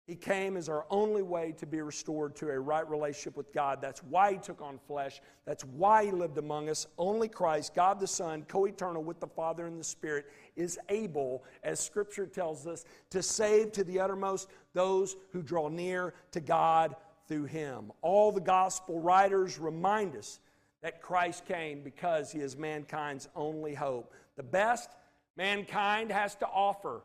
He 0.07 0.15
came 0.15 0.57
as 0.57 0.67
our 0.67 0.87
only 0.89 1.21
way 1.21 1.53
to 1.59 1.67
be 1.67 1.81
restored 1.81 2.35
to 2.37 2.49
a 2.49 2.59
right 2.59 2.89
relationship 2.89 3.37
with 3.37 3.53
God. 3.53 3.77
That's 3.79 4.03
why 4.05 4.31
He 4.31 4.39
took 4.39 4.59
on 4.59 4.79
flesh. 4.87 5.21
That's 5.45 5.63
why 5.63 6.05
He 6.05 6.11
lived 6.11 6.39
among 6.39 6.67
us. 6.67 6.87
Only 6.97 7.27
Christ, 7.27 7.75
God 7.75 7.99
the 7.99 8.07
Son, 8.07 8.43
co 8.47 8.65
eternal 8.65 9.03
with 9.03 9.19
the 9.19 9.27
Father 9.27 9.67
and 9.67 9.79
the 9.79 9.83
Spirit, 9.83 10.25
is 10.55 10.79
able, 10.89 11.43
as 11.63 11.79
Scripture 11.79 12.25
tells 12.25 12.65
us, 12.65 12.85
to 13.11 13.21
save 13.21 13.71
to 13.73 13.83
the 13.83 13.99
uttermost 13.99 14.49
those 14.73 15.15
who 15.31 15.43
draw 15.43 15.67
near 15.67 16.15
to 16.31 16.39
God 16.39 16.95
through 17.27 17.45
him. 17.45 17.91
All 18.01 18.31
the 18.31 18.41
gospel 18.41 18.99
writers 18.99 19.59
remind 19.59 20.15
us 20.15 20.39
that 20.81 21.03
Christ 21.03 21.45
came 21.45 21.83
because 21.83 22.31
he 22.31 22.39
is 22.39 22.57
mankind's 22.57 23.29
only 23.35 23.75
hope. 23.75 24.11
The 24.37 24.41
best 24.41 24.89
mankind 25.37 26.11
has 26.11 26.35
to 26.35 26.47
offer 26.47 27.03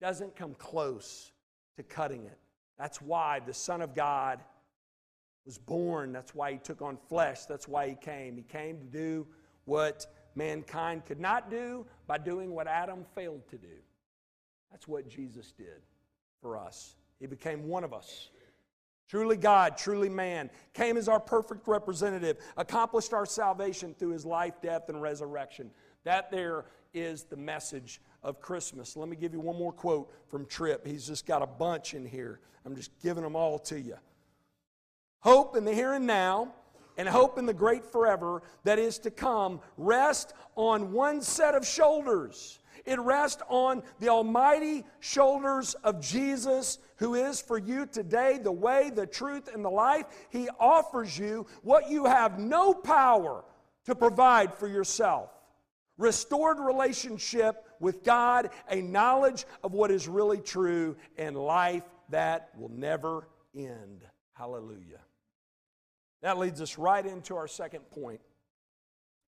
doesn't 0.00 0.36
come 0.36 0.54
close 0.54 1.32
to 1.76 1.82
cutting 1.82 2.24
it. 2.26 2.38
That's 2.78 3.00
why 3.00 3.40
the 3.40 3.54
Son 3.54 3.80
of 3.80 3.94
God 3.94 4.40
was 5.46 5.58
born. 5.58 6.12
That's 6.12 6.34
why 6.34 6.52
he 6.52 6.58
took 6.58 6.82
on 6.82 6.98
flesh. 7.08 7.44
That's 7.46 7.68
why 7.68 7.88
he 7.88 7.94
came. 7.94 8.36
He 8.36 8.42
came 8.42 8.78
to 8.78 8.86
do 8.86 9.26
what 9.64 10.06
mankind 10.34 11.06
could 11.06 11.20
not 11.20 11.50
do 11.50 11.86
by 12.06 12.18
doing 12.18 12.54
what 12.54 12.66
Adam 12.66 13.04
failed 13.14 13.46
to 13.50 13.56
do. 13.56 13.76
That's 14.70 14.88
what 14.88 15.08
Jesus 15.08 15.52
did 15.52 15.82
for 16.40 16.58
us. 16.58 16.96
He 17.20 17.26
became 17.26 17.68
one 17.68 17.84
of 17.84 17.94
us. 17.94 18.30
Truly 19.08 19.36
God, 19.36 19.76
truly 19.76 20.08
man, 20.08 20.50
came 20.72 20.96
as 20.96 21.08
our 21.08 21.20
perfect 21.20 21.68
representative, 21.68 22.38
accomplished 22.56 23.12
our 23.12 23.26
salvation 23.26 23.94
through 23.98 24.10
his 24.10 24.24
life, 24.24 24.54
death, 24.62 24.88
and 24.88 25.00
resurrection. 25.00 25.70
That 26.04 26.30
there 26.30 26.64
is 26.94 27.24
the 27.24 27.36
message 27.36 28.00
of 28.22 28.40
Christmas. 28.40 28.96
Let 28.96 29.08
me 29.08 29.16
give 29.16 29.34
you 29.34 29.40
one 29.40 29.58
more 29.58 29.72
quote 29.72 30.10
from 30.28 30.46
Tripp. 30.46 30.86
He's 30.86 31.06
just 31.06 31.26
got 31.26 31.42
a 31.42 31.46
bunch 31.46 31.92
in 31.92 32.06
here. 32.06 32.40
I'm 32.64 32.76
just 32.76 32.90
giving 33.02 33.22
them 33.22 33.36
all 33.36 33.58
to 33.60 33.78
you. 33.78 33.96
Hope 35.20 35.56
in 35.56 35.64
the 35.64 35.74
here 35.74 35.92
and 35.92 36.06
now, 36.06 36.54
and 36.96 37.08
hope 37.08 37.38
in 37.38 37.46
the 37.46 37.54
great 37.54 37.84
forever 37.84 38.42
that 38.62 38.78
is 38.78 38.98
to 39.00 39.10
come 39.10 39.60
rest 39.76 40.32
on 40.54 40.92
one 40.92 41.20
set 41.20 41.54
of 41.54 41.66
shoulders. 41.66 42.60
It 42.84 43.00
rests 43.00 43.42
on 43.48 43.82
the 43.98 44.10
almighty 44.10 44.84
shoulders 45.00 45.74
of 45.82 46.00
Jesus, 46.00 46.78
who 46.96 47.14
is 47.14 47.40
for 47.40 47.58
you 47.58 47.86
today 47.86 48.38
the 48.42 48.52
way, 48.52 48.90
the 48.94 49.06
truth, 49.06 49.48
and 49.52 49.64
the 49.64 49.70
life. 49.70 50.04
He 50.28 50.48
offers 50.60 51.18
you 51.18 51.46
what 51.62 51.90
you 51.90 52.04
have 52.04 52.38
no 52.38 52.74
power 52.74 53.44
to 53.86 53.94
provide 53.94 54.54
for 54.54 54.68
yourself 54.68 55.33
restored 55.96 56.58
relationship 56.58 57.64
with 57.80 58.02
God, 58.04 58.50
a 58.70 58.80
knowledge 58.80 59.44
of 59.62 59.72
what 59.72 59.90
is 59.90 60.08
really 60.08 60.38
true, 60.38 60.96
and 61.16 61.36
life 61.36 61.84
that 62.10 62.50
will 62.58 62.70
never 62.70 63.28
end. 63.54 64.02
Hallelujah. 64.32 65.00
That 66.22 66.38
leads 66.38 66.60
us 66.60 66.78
right 66.78 67.04
into 67.04 67.36
our 67.36 67.46
second 67.46 67.88
point. 67.90 68.20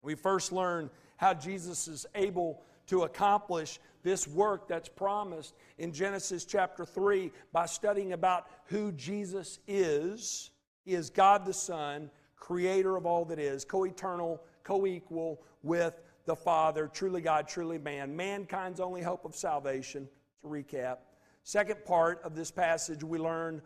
We 0.03 0.15
first 0.15 0.53
learn 0.53 0.91
how 1.17 1.35
Jesus 1.35 1.89
is 1.89 2.07
able 2.15 2.63
to 2.87 3.03
accomplish 3.03 3.81
this 4.03 4.29
work 4.29 4.69
that's 4.69 4.89
promised 4.89 5.55
in 5.79 5.93
Genesis 5.93 6.45
chapter 6.45 6.85
3 6.85 7.33
by 7.53 7.67
studying 7.67 8.13
about 8.13 8.47
who 8.67 8.93
Jesus 8.93 9.59
is. 9.67 10.51
He 10.85 10.95
is 10.95 11.11
God 11.11 11.45
the 11.45 11.53
Son, 11.53 12.11
creator 12.37 12.97
of 12.97 13.05
all 13.05 13.25
that 13.27 13.39
is, 13.39 13.65
co 13.65 13.85
eternal, 13.85 14.41
co 14.63 14.87
equal 14.87 15.43
with 15.63 16.01
the 16.27 16.37
Father, 16.37 16.91
truly 16.93 17.21
God, 17.21 17.49
truly 17.49 17.79
man, 17.79 18.15
mankind's 18.15 18.81
only 18.81 19.01
hope 19.01 19.25
of 19.25 19.35
salvation. 19.35 20.09
To 20.43 20.49
recap, 20.49 20.99
second 21.45 21.85
part 21.85 22.21
of 22.23 22.35
this 22.35 22.51
passage, 22.51 23.03
we 23.03 23.19
learn 23.19 23.63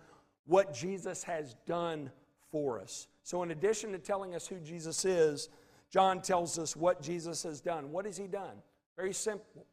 what 0.46 0.72
Jesus 0.72 1.24
has 1.24 1.56
done 1.66 2.10
for 2.50 2.80
us. 2.80 3.08
So, 3.22 3.42
in 3.42 3.50
addition 3.50 3.92
to 3.92 3.98
telling 3.98 4.34
us 4.34 4.46
who 4.46 4.60
Jesus 4.60 5.04
is, 5.04 5.48
John 5.90 6.22
tells 6.22 6.58
us 6.58 6.76
what 6.76 7.02
Jesus 7.02 7.42
has 7.42 7.60
done. 7.60 7.90
What 7.90 8.06
has 8.06 8.16
he 8.16 8.26
done? 8.26 8.56
Very 8.96 9.12
simple. 9.12 9.66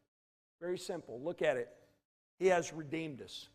Very 0.59 0.77
simple. 0.77 1.21
Look 1.21 1.41
at 1.41 1.57
it. 1.57 1.69
He 2.39 2.47
has 2.47 2.73
redeemed 2.73 3.21
us. 3.21 3.49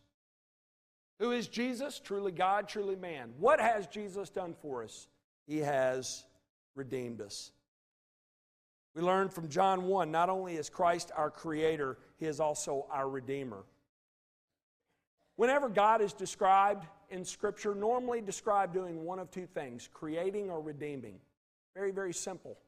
Who 1.19 1.33
is 1.33 1.49
Jesus? 1.49 2.01
Truly 2.01 2.33
God, 2.33 2.69
truly 2.69 2.97
man. 2.97 3.33
What 3.39 3.61
has 3.61 3.87
Jesus 3.87 4.29
done 4.29 4.55
for 4.61 4.83
us? 4.83 5.09
He 5.47 5.59
has 5.59 6.25
redeemed 6.75 7.21
us. 7.21 7.53
We 8.95 9.03
learn 9.03 9.29
from 9.29 9.49
John 9.49 9.85
1 9.85 10.11
not 10.11 10.29
only 10.29 10.57
is 10.57 10.69
Christ 10.69 11.11
our 11.17 11.31
creator, 11.31 11.99
he 12.19 12.27
is 12.27 12.41
also 12.41 12.87
our 12.91 13.09
redeemer. 13.09 13.65
Whenever 15.37 15.69
God 15.69 16.03
is 16.03 16.13
described 16.13 16.87
in 17.11 17.25
Scripture, 17.25 17.75
normally 17.75 18.21
described 18.21 18.75
doing 18.75 19.03
one 19.03 19.19
of 19.19 19.31
two 19.31 19.47
things 19.47 19.89
creating 19.93 20.51
or 20.51 20.61
redeeming. 20.61 21.15
Very, 21.75 21.91
very 21.91 22.13
simple. 22.13 22.59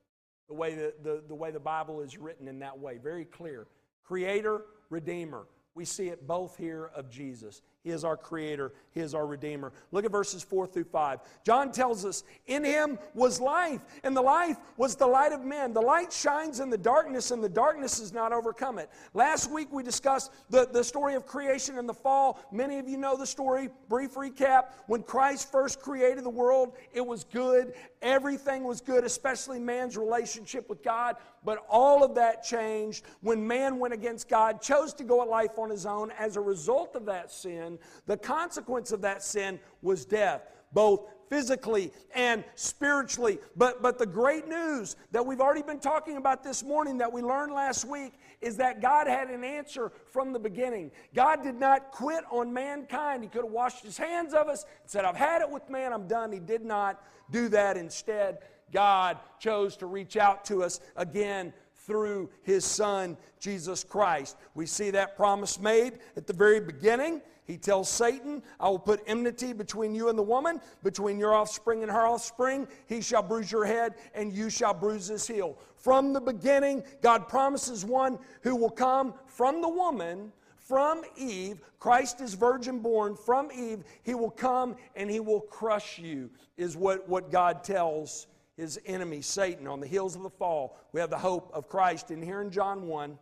The 0.48 0.54
way 0.54 0.74
the, 0.74 0.94
the, 1.02 1.22
the 1.28 1.34
way 1.34 1.50
the 1.50 1.60
Bible 1.60 2.00
is 2.00 2.18
written 2.18 2.48
in 2.48 2.58
that 2.60 2.78
way, 2.78 2.98
very 2.98 3.24
clear. 3.24 3.66
Creator, 4.02 4.62
Redeemer. 4.90 5.46
We 5.74 5.84
see 5.84 6.08
it 6.08 6.26
both 6.26 6.56
here 6.56 6.90
of 6.94 7.10
Jesus. 7.10 7.62
He 7.84 7.90
is 7.90 8.02
our 8.02 8.16
creator, 8.16 8.72
He 8.92 9.00
is 9.00 9.14
our 9.14 9.26
redeemer. 9.26 9.70
Look 9.92 10.06
at 10.06 10.10
verses 10.10 10.42
4 10.42 10.66
through 10.66 10.84
5. 10.84 11.20
John 11.44 11.70
tells 11.70 12.06
us, 12.06 12.24
In 12.46 12.64
Him 12.64 12.98
was 13.14 13.42
life, 13.42 13.82
and 14.02 14.16
the 14.16 14.22
life 14.22 14.56
was 14.78 14.96
the 14.96 15.06
light 15.06 15.32
of 15.32 15.44
men. 15.44 15.74
The 15.74 15.82
light 15.82 16.10
shines 16.10 16.60
in 16.60 16.70
the 16.70 16.78
darkness, 16.78 17.30
and 17.30 17.44
the 17.44 17.48
darkness 17.48 17.98
has 17.98 18.10
not 18.10 18.32
overcome 18.32 18.78
it. 18.78 18.88
Last 19.12 19.50
week 19.50 19.68
we 19.70 19.82
discussed 19.82 20.32
the, 20.48 20.66
the 20.72 20.82
story 20.82 21.14
of 21.14 21.26
creation 21.26 21.76
and 21.76 21.86
the 21.86 21.94
fall. 21.94 22.40
Many 22.50 22.78
of 22.78 22.88
you 22.88 22.96
know 22.96 23.18
the 23.18 23.26
story. 23.26 23.68
Brief 23.90 24.14
recap 24.14 24.68
when 24.86 25.02
Christ 25.02 25.52
first 25.52 25.80
created 25.80 26.24
the 26.24 26.30
world, 26.30 26.72
it 26.94 27.06
was 27.06 27.24
good. 27.24 27.74
Everything 28.00 28.64
was 28.64 28.80
good, 28.80 29.04
especially 29.04 29.60
man's 29.60 29.98
relationship 29.98 30.70
with 30.70 30.82
God. 30.82 31.16
But 31.44 31.66
all 31.68 32.02
of 32.02 32.14
that 32.14 32.42
changed 32.42 33.04
when 33.20 33.46
man 33.46 33.78
went 33.78 33.92
against 33.92 34.28
God, 34.28 34.62
chose 34.62 34.94
to 34.94 35.04
go 35.04 35.20
at 35.20 35.28
life 35.28 35.58
on 35.58 35.68
his 35.68 35.84
own. 35.84 36.10
As 36.18 36.36
a 36.36 36.40
result 36.40 36.96
of 36.96 37.04
that 37.06 37.30
sin, 37.30 37.73
the 38.06 38.16
consequence 38.16 38.92
of 38.92 39.00
that 39.02 39.22
sin 39.22 39.58
was 39.82 40.04
death, 40.04 40.42
both 40.72 41.08
physically 41.28 41.92
and 42.14 42.44
spiritually. 42.54 43.38
But, 43.56 43.82
but 43.82 43.98
the 43.98 44.06
great 44.06 44.48
news 44.48 44.96
that 45.12 45.24
we've 45.24 45.40
already 45.40 45.62
been 45.62 45.80
talking 45.80 46.16
about 46.16 46.42
this 46.44 46.62
morning 46.62 46.98
that 46.98 47.12
we 47.12 47.22
learned 47.22 47.52
last 47.52 47.84
week 47.86 48.12
is 48.40 48.56
that 48.58 48.80
God 48.80 49.06
had 49.06 49.28
an 49.28 49.42
answer 49.42 49.92
from 50.10 50.32
the 50.32 50.38
beginning. 50.38 50.90
God 51.14 51.42
did 51.42 51.58
not 51.58 51.90
quit 51.90 52.24
on 52.30 52.52
mankind. 52.52 53.22
He 53.22 53.28
could 53.28 53.44
have 53.44 53.52
washed 53.52 53.84
his 53.84 53.96
hands 53.96 54.34
of 54.34 54.48
us 54.48 54.64
and 54.82 54.90
said, 54.90 55.04
I've 55.04 55.16
had 55.16 55.42
it 55.42 55.50
with 55.50 55.68
man, 55.70 55.92
I'm 55.92 56.06
done. 56.06 56.30
He 56.30 56.40
did 56.40 56.64
not 56.64 57.02
do 57.30 57.48
that. 57.48 57.76
Instead, 57.76 58.38
God 58.72 59.18
chose 59.38 59.76
to 59.78 59.86
reach 59.86 60.16
out 60.16 60.44
to 60.46 60.62
us 60.62 60.80
again 60.96 61.52
through 61.86 62.30
his 62.42 62.64
son, 62.64 63.16
Jesus 63.38 63.84
Christ. 63.84 64.36
We 64.54 64.66
see 64.66 64.90
that 64.90 65.16
promise 65.16 65.60
made 65.60 65.98
at 66.16 66.26
the 66.26 66.32
very 66.32 66.60
beginning. 66.60 67.20
He 67.46 67.58
tells 67.58 67.90
Satan, 67.90 68.42
I 68.58 68.68
will 68.70 68.78
put 68.78 69.02
enmity 69.06 69.52
between 69.52 69.94
you 69.94 70.08
and 70.08 70.18
the 70.18 70.22
woman, 70.22 70.60
between 70.82 71.18
your 71.18 71.34
offspring 71.34 71.82
and 71.82 71.92
her 71.92 72.06
offspring. 72.06 72.66
He 72.86 73.02
shall 73.02 73.22
bruise 73.22 73.52
your 73.52 73.66
head, 73.66 73.96
and 74.14 74.32
you 74.32 74.48
shall 74.48 74.72
bruise 74.72 75.08
his 75.08 75.26
heel. 75.26 75.58
From 75.76 76.14
the 76.14 76.20
beginning, 76.20 76.82
God 77.02 77.28
promises 77.28 77.84
one 77.84 78.18
who 78.42 78.56
will 78.56 78.70
come 78.70 79.12
from 79.26 79.60
the 79.60 79.68
woman 79.68 80.32
from 80.64 81.02
Eve, 81.18 81.60
Christ 81.78 82.22
is 82.22 82.32
virgin 82.32 82.78
born. 82.78 83.16
From 83.16 83.50
Eve, 83.52 83.84
he 84.02 84.14
will 84.14 84.30
come 84.30 84.76
and 84.96 85.10
he 85.10 85.20
will 85.20 85.42
crush 85.42 85.98
you, 85.98 86.30
is 86.56 86.74
what, 86.74 87.06
what 87.06 87.30
God 87.30 87.62
tells 87.62 88.28
his 88.56 88.78
enemy, 88.86 89.20
Satan. 89.20 89.66
On 89.66 89.80
the 89.80 89.86
heels 89.86 90.16
of 90.16 90.22
the 90.22 90.30
fall, 90.30 90.78
we 90.92 91.00
have 91.00 91.10
the 91.10 91.18
hope 91.18 91.50
of 91.52 91.68
Christ. 91.68 92.10
And 92.10 92.22
here 92.22 92.40
in 92.40 92.50
John 92.50 92.86
1, 92.86 93.18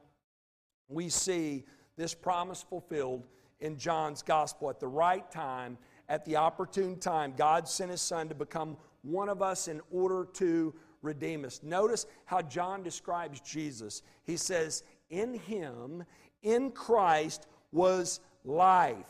we 0.88 1.08
see 1.08 1.64
this 1.96 2.14
promise 2.14 2.62
fulfilled 2.62 3.26
in 3.60 3.78
John's 3.78 4.22
gospel 4.22 4.68
at 4.70 4.80
the 4.80 4.88
right 4.88 5.28
time, 5.30 5.78
at 6.08 6.24
the 6.24 6.36
opportune 6.36 6.98
time. 6.98 7.34
God 7.36 7.68
sent 7.68 7.90
his 7.90 8.02
son 8.02 8.28
to 8.28 8.34
become 8.34 8.76
one 9.02 9.28
of 9.28 9.42
us 9.42 9.68
in 9.68 9.80
order 9.90 10.26
to 10.34 10.74
redeem 11.00 11.44
us. 11.44 11.60
Notice 11.62 12.06
how 12.26 12.42
John 12.42 12.82
describes 12.82 13.40
Jesus. 13.40 14.02
He 14.24 14.36
says, 14.36 14.82
In 15.10 15.34
him, 15.34 16.04
in 16.42 16.70
Christ, 16.70 17.46
was 17.72 18.20
life, 18.44 19.06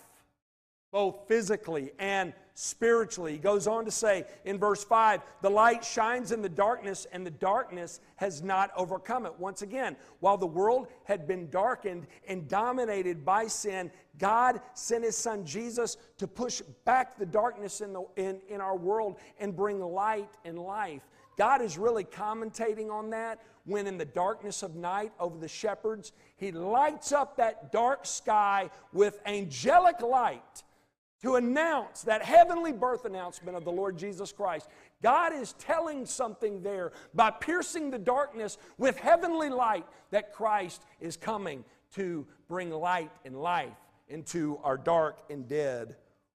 both 0.92 1.26
physically 1.26 1.92
and 1.98 2.32
spiritually. 2.54 3.32
He 3.32 3.38
goes 3.38 3.66
on 3.66 3.84
to 3.84 3.90
say 3.90 4.24
in 4.44 4.58
verse 4.58 4.84
5 4.84 5.20
the 5.40 5.50
light 5.50 5.84
shines 5.84 6.32
in 6.32 6.42
the 6.42 6.48
darkness, 6.48 7.06
and 7.12 7.26
the 7.26 7.30
darkness 7.30 8.00
has 8.16 8.42
not 8.42 8.70
overcome 8.76 9.26
it. 9.26 9.38
Once 9.38 9.62
again, 9.62 9.96
while 10.20 10.36
the 10.36 10.46
world 10.46 10.88
had 11.04 11.26
been 11.26 11.48
darkened 11.50 12.06
and 12.28 12.48
dominated 12.48 13.24
by 13.24 13.46
sin, 13.46 13.90
God 14.18 14.60
sent 14.74 15.04
his 15.04 15.16
son 15.16 15.44
Jesus 15.44 15.96
to 16.18 16.26
push 16.26 16.60
back 16.84 17.18
the 17.18 17.26
darkness 17.26 17.80
in, 17.80 17.92
the, 17.92 18.04
in, 18.16 18.40
in 18.48 18.60
our 18.60 18.76
world 18.76 19.18
and 19.40 19.56
bring 19.56 19.80
light 19.80 20.30
and 20.44 20.58
life. 20.58 21.02
God 21.38 21.62
is 21.62 21.78
really 21.78 22.04
commentating 22.04 22.90
on 22.90 23.10
that 23.10 23.40
when 23.64 23.86
in 23.86 23.96
the 23.96 24.04
darkness 24.04 24.62
of 24.62 24.74
night 24.74 25.12
over 25.18 25.38
the 25.38 25.48
shepherds, 25.48 26.12
he 26.36 26.52
lights 26.52 27.12
up 27.12 27.36
that 27.36 27.72
dark 27.72 28.04
sky 28.04 28.68
with 28.92 29.20
angelic 29.24 30.00
light 30.02 30.62
to 31.22 31.36
announce 31.36 32.02
that 32.02 32.22
heavenly 32.22 32.72
birth 32.72 33.04
announcement 33.04 33.56
of 33.56 33.64
the 33.64 33.72
Lord 33.72 33.96
Jesus 33.96 34.32
Christ. 34.32 34.68
God 35.02 35.32
is 35.32 35.52
telling 35.54 36.04
something 36.04 36.62
there 36.62 36.92
by 37.14 37.30
piercing 37.30 37.90
the 37.90 37.98
darkness 37.98 38.58
with 38.76 38.98
heavenly 38.98 39.48
light 39.48 39.86
that 40.10 40.32
Christ 40.32 40.84
is 41.00 41.16
coming 41.16 41.64
to 41.94 42.26
bring 42.48 42.70
light 42.70 43.10
and 43.24 43.40
life 43.40 43.70
into 44.08 44.58
our 44.64 44.76
dark 44.76 45.20
and 45.30 45.48
dead 45.48 45.94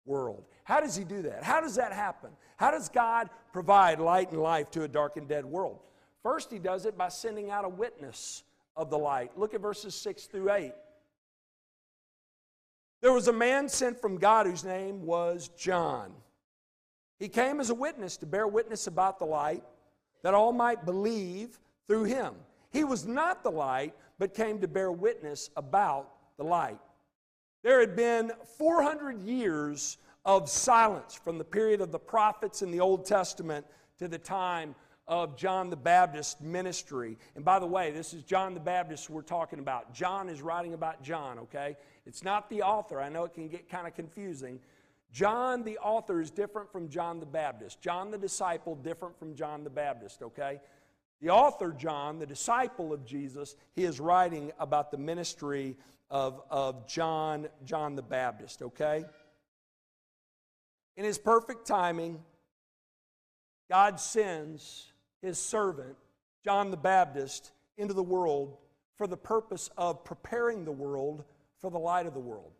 world. 0.04 0.44
How 0.64 0.80
does 0.80 0.96
he 0.96 1.04
do 1.04 1.22
that? 1.22 1.44
How 1.44 1.60
does 1.60 1.76
that 1.76 1.92
happen? 1.92 2.30
How 2.56 2.70
does 2.70 2.88
God 2.88 3.30
provide 3.52 4.00
light 4.00 4.32
and 4.32 4.40
life 4.40 4.70
to 4.72 4.82
a 4.82 4.88
dark 4.88 5.16
and 5.16 5.28
dead 5.28 5.44
world? 5.44 5.78
First, 6.22 6.52
he 6.52 6.58
does 6.58 6.86
it 6.86 6.96
by 6.96 7.08
sending 7.08 7.50
out 7.50 7.64
a 7.64 7.68
witness 7.68 8.44
of 8.76 8.90
the 8.90 8.98
light. 8.98 9.36
Look 9.36 9.54
at 9.54 9.60
verses 9.60 9.94
6 9.94 10.26
through 10.26 10.52
8. 10.52 10.72
There 13.02 13.12
was 13.12 13.26
a 13.26 13.32
man 13.32 13.68
sent 13.68 14.00
from 14.00 14.16
God 14.16 14.46
whose 14.46 14.64
name 14.64 15.04
was 15.04 15.48
John. 15.58 16.12
He 17.18 17.28
came 17.28 17.60
as 17.60 17.68
a 17.68 17.74
witness 17.74 18.16
to 18.18 18.26
bear 18.26 18.46
witness 18.46 18.86
about 18.86 19.18
the 19.18 19.24
light, 19.24 19.64
that 20.22 20.34
all 20.34 20.52
might 20.52 20.84
believe 20.86 21.58
through 21.88 22.04
him. 22.04 22.34
He 22.70 22.84
was 22.84 23.04
not 23.04 23.42
the 23.42 23.50
light, 23.50 23.94
but 24.18 24.34
came 24.34 24.60
to 24.60 24.68
bear 24.68 24.92
witness 24.92 25.50
about 25.56 26.10
the 26.36 26.44
light. 26.44 26.78
There 27.64 27.80
had 27.80 27.96
been 27.96 28.30
400 28.56 29.20
years 29.20 29.98
of 30.24 30.48
silence 30.48 31.14
from 31.14 31.38
the 31.38 31.44
period 31.44 31.80
of 31.80 31.90
the 31.90 31.98
prophets 31.98 32.62
in 32.62 32.70
the 32.70 32.80
Old 32.80 33.04
Testament 33.04 33.66
to 33.98 34.06
the 34.06 34.18
time 34.18 34.76
of 35.08 35.36
John 35.36 35.70
the 35.70 35.76
Baptist's 35.76 36.40
ministry. 36.40 37.18
And 37.34 37.44
by 37.44 37.58
the 37.58 37.66
way, 37.66 37.90
this 37.90 38.14
is 38.14 38.22
John 38.22 38.54
the 38.54 38.60
Baptist 38.60 39.10
we're 39.10 39.22
talking 39.22 39.58
about. 39.58 39.92
John 39.92 40.28
is 40.28 40.42
writing 40.42 40.74
about 40.74 41.02
John, 41.02 41.38
okay? 41.40 41.76
It's 42.06 42.22
not 42.22 42.48
the 42.48 42.62
author. 42.62 43.00
I 43.00 43.08
know 43.08 43.24
it 43.24 43.34
can 43.34 43.48
get 43.48 43.68
kind 43.68 43.86
of 43.86 43.94
confusing. 43.94 44.60
John 45.12 45.64
the 45.64 45.78
author 45.78 46.20
is 46.20 46.30
different 46.30 46.70
from 46.70 46.88
John 46.88 47.20
the 47.20 47.26
Baptist. 47.26 47.80
John 47.80 48.10
the 48.10 48.18
disciple 48.18 48.76
different 48.76 49.18
from 49.18 49.34
John 49.34 49.64
the 49.64 49.70
Baptist, 49.70 50.22
okay? 50.22 50.60
The 51.20 51.30
author, 51.30 51.72
John, 51.72 52.18
the 52.18 52.26
disciple 52.26 52.92
of 52.92 53.04
Jesus, 53.04 53.54
he 53.74 53.84
is 53.84 54.00
writing 54.00 54.52
about 54.58 54.90
the 54.90 54.98
ministry 54.98 55.76
of, 56.10 56.42
of 56.50 56.88
John, 56.88 57.48
John 57.64 57.94
the 57.94 58.02
Baptist, 58.02 58.62
okay? 58.62 59.04
In 60.96 61.04
his 61.04 61.18
perfect 61.18 61.66
timing, 61.66 62.22
God 63.70 64.00
sends 64.00 64.91
his 65.22 65.38
servant, 65.38 65.96
John 66.44 66.70
the 66.70 66.76
Baptist, 66.76 67.52
into 67.78 67.94
the 67.94 68.02
world 68.02 68.56
for 68.98 69.06
the 69.06 69.16
purpose 69.16 69.70
of 69.78 70.04
preparing 70.04 70.64
the 70.64 70.72
world 70.72 71.24
for 71.60 71.70
the 71.70 71.78
light 71.78 72.06
of 72.06 72.14
the 72.14 72.20
world. 72.20 72.52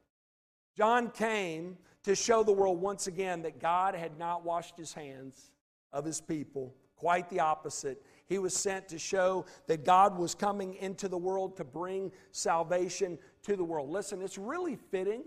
John 0.77 1.11
came 1.11 1.77
to 2.05 2.15
show 2.15 2.43
the 2.43 2.53
world 2.53 2.81
once 2.81 3.07
again 3.07 3.43
that 3.43 3.61
God 3.61 3.95
had 3.95 4.19
not 4.19 4.45
washed 4.45 4.77
his 4.79 4.93
hands 4.93 5.51
of 5.93 6.05
his 6.05 6.21
people, 6.21 6.75
quite 6.97 7.29
the 7.29 7.41
opposite. 7.41 8.03
He 8.27 8.39
was 8.39 8.55
sent 8.55 8.89
to 8.89 8.99
show 8.99 9.45
that 9.67 9.85
God 9.85 10.17
was 10.17 10.35
coming 10.35 10.75
into 10.75 11.09
the 11.09 11.19
world 11.19 11.57
to 11.59 11.65
bring 11.65 12.11
salvation 12.31 13.19
to 13.43 13.57
the 13.57 13.65
world. 13.65 13.91
Listen, 13.91 14.23
it's 14.23 14.39
really 14.39 14.77
fitting 14.91 15.25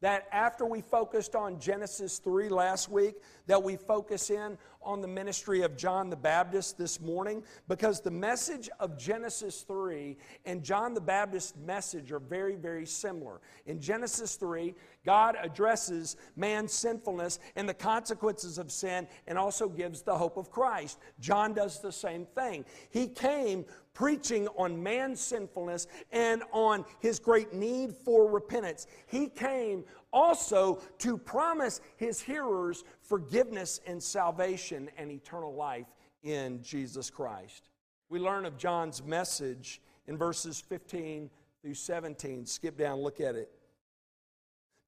that 0.00 0.28
after 0.30 0.66
we 0.66 0.80
focused 0.80 1.34
on 1.34 1.58
Genesis 1.58 2.18
3 2.18 2.48
last 2.48 2.90
week, 2.90 3.16
that 3.46 3.62
we 3.62 3.76
focus 3.76 4.30
in 4.30 4.58
on 4.82 5.00
the 5.00 5.08
ministry 5.08 5.62
of 5.62 5.76
John 5.76 6.10
the 6.10 6.16
Baptist 6.16 6.76
this 6.76 7.00
morning 7.00 7.42
because 7.66 8.00
the 8.00 8.10
message 8.10 8.68
of 8.78 8.98
Genesis 8.98 9.62
3 9.62 10.16
and 10.44 10.62
John 10.62 10.94
the 10.94 11.00
Baptist's 11.00 11.54
message 11.56 12.12
are 12.12 12.20
very, 12.20 12.56
very 12.56 12.86
similar. 12.86 13.40
In 13.64 13.80
Genesis 13.80 14.36
3, 14.36 14.74
God 15.06 15.36
addresses 15.40 16.16
man's 16.34 16.72
sinfulness 16.72 17.38
and 17.54 17.68
the 17.68 17.74
consequences 17.74 18.58
of 18.58 18.72
sin 18.72 19.06
and 19.28 19.38
also 19.38 19.68
gives 19.68 20.02
the 20.02 20.14
hope 20.14 20.36
of 20.36 20.50
Christ. 20.50 20.98
John 21.20 21.54
does 21.54 21.80
the 21.80 21.92
same 21.92 22.26
thing. 22.26 22.64
He 22.90 23.06
came 23.06 23.64
preaching 23.94 24.48
on 24.58 24.82
man's 24.82 25.20
sinfulness 25.20 25.86
and 26.10 26.42
on 26.52 26.84
his 26.98 27.20
great 27.20 27.54
need 27.54 27.94
for 27.94 28.28
repentance. 28.28 28.88
He 29.06 29.28
came 29.28 29.84
also 30.12 30.82
to 30.98 31.16
promise 31.16 31.80
his 31.96 32.20
hearers 32.20 32.82
forgiveness 33.00 33.80
and 33.86 34.02
salvation 34.02 34.90
and 34.98 35.12
eternal 35.12 35.54
life 35.54 35.86
in 36.24 36.60
Jesus 36.62 37.10
Christ. 37.10 37.68
We 38.08 38.18
learn 38.18 38.44
of 38.44 38.58
John's 38.58 39.04
message 39.04 39.80
in 40.08 40.18
verses 40.18 40.60
15 40.60 41.30
through 41.62 41.74
17. 41.74 42.44
Skip 42.44 42.76
down, 42.76 43.00
look 43.00 43.20
at 43.20 43.36
it. 43.36 43.50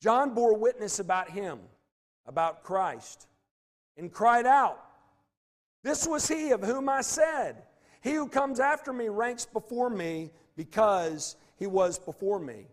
John 0.00 0.34
bore 0.34 0.56
witness 0.56 0.98
about 0.98 1.30
him, 1.30 1.58
about 2.26 2.62
Christ, 2.62 3.26
and 3.96 4.12
cried 4.12 4.46
out, 4.46 4.80
This 5.82 6.06
was 6.06 6.28
he 6.28 6.50
of 6.50 6.62
whom 6.62 6.88
I 6.88 7.00
said, 7.00 7.64
He 8.00 8.12
who 8.12 8.28
comes 8.28 8.60
after 8.60 8.92
me 8.92 9.08
ranks 9.08 9.44
before 9.44 9.90
me 9.90 10.30
because 10.56 11.36
he 11.56 11.66
was 11.66 11.98
before 11.98 12.38
me. 12.38 12.66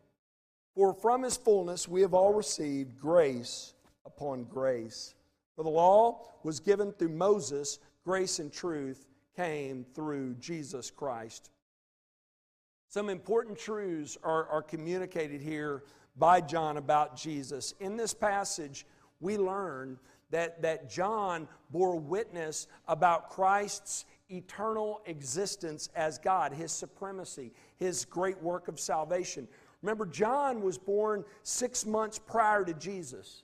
For 0.75 0.93
from 0.93 1.23
his 1.23 1.37
fullness 1.37 1.87
we 1.87 2.01
have 2.01 2.13
all 2.13 2.33
received 2.33 2.99
grace 2.99 3.73
upon 4.05 4.43
grace. 4.43 5.15
For 5.55 5.63
the 5.63 5.69
law 5.69 6.27
was 6.43 6.59
given 6.59 6.91
through 6.91 7.09
Moses, 7.09 7.79
grace 8.03 8.39
and 8.39 8.51
truth 8.51 9.07
came 9.35 9.85
through 9.95 10.35
Jesus 10.35 10.91
Christ. 10.91 11.49
Some 12.89 13.09
important 13.09 13.57
truths 13.57 14.17
are, 14.23 14.47
are 14.47 14.61
communicated 14.61 15.41
here 15.41 15.83
by 16.17 16.41
John 16.41 16.77
about 16.77 17.15
Jesus. 17.15 17.73
In 17.79 17.97
this 17.97 18.13
passage, 18.13 18.85
we 19.19 19.37
learn 19.37 19.97
that, 20.31 20.61
that 20.61 20.89
John 20.89 21.47
bore 21.71 21.97
witness 21.97 22.67
about 22.87 23.29
Christ's 23.29 24.05
eternal 24.29 25.01
existence 25.05 25.89
as 25.95 26.17
God, 26.17 26.51
his 26.51 26.71
supremacy, 26.71 27.51
his 27.77 28.05
great 28.05 28.41
work 28.41 28.67
of 28.67 28.79
salvation. 28.79 29.47
Remember, 29.81 30.05
John 30.05 30.61
was 30.61 30.77
born 30.77 31.23
six 31.43 31.85
months 31.85 32.17
prior 32.17 32.65
to 32.65 32.73
Jesus. 32.73 33.43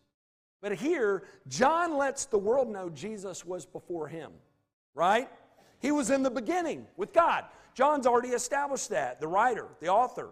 But 0.61 0.75
here, 0.75 1.23
John 1.47 1.97
lets 1.97 2.25
the 2.25 2.37
world 2.37 2.69
know 2.69 2.89
Jesus 2.89 3.45
was 3.45 3.65
before 3.65 4.07
him, 4.07 4.31
right? 4.93 5.29
He 5.79 5.91
was 5.91 6.09
in 6.09 6.23
the 6.23 6.31
beginning 6.31 6.87
with 6.97 7.13
God. 7.13 7.45
John's 7.73 8.05
already 8.05 8.29
established 8.29 8.89
that, 8.89 9.19
the 9.19 9.27
writer, 9.27 9.67
the 9.79 9.87
author. 9.87 10.29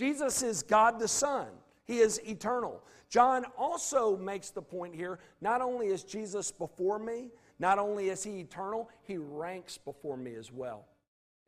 Jesus 0.00 0.42
is 0.42 0.62
God 0.62 0.98
the 0.98 1.06
Son, 1.06 1.48
He 1.84 1.98
is 1.98 2.22
eternal. 2.26 2.82
John 3.10 3.44
also 3.58 4.16
makes 4.16 4.48
the 4.48 4.62
point 4.62 4.94
here 4.94 5.18
not 5.42 5.60
only 5.60 5.88
is 5.88 6.04
Jesus 6.04 6.50
before 6.50 6.98
me, 6.98 7.28
not 7.58 7.78
only 7.78 8.08
is 8.08 8.24
He 8.24 8.40
eternal, 8.40 8.88
He 9.02 9.18
ranks 9.18 9.76
before 9.76 10.16
me 10.16 10.36
as 10.36 10.50
well. 10.50 10.86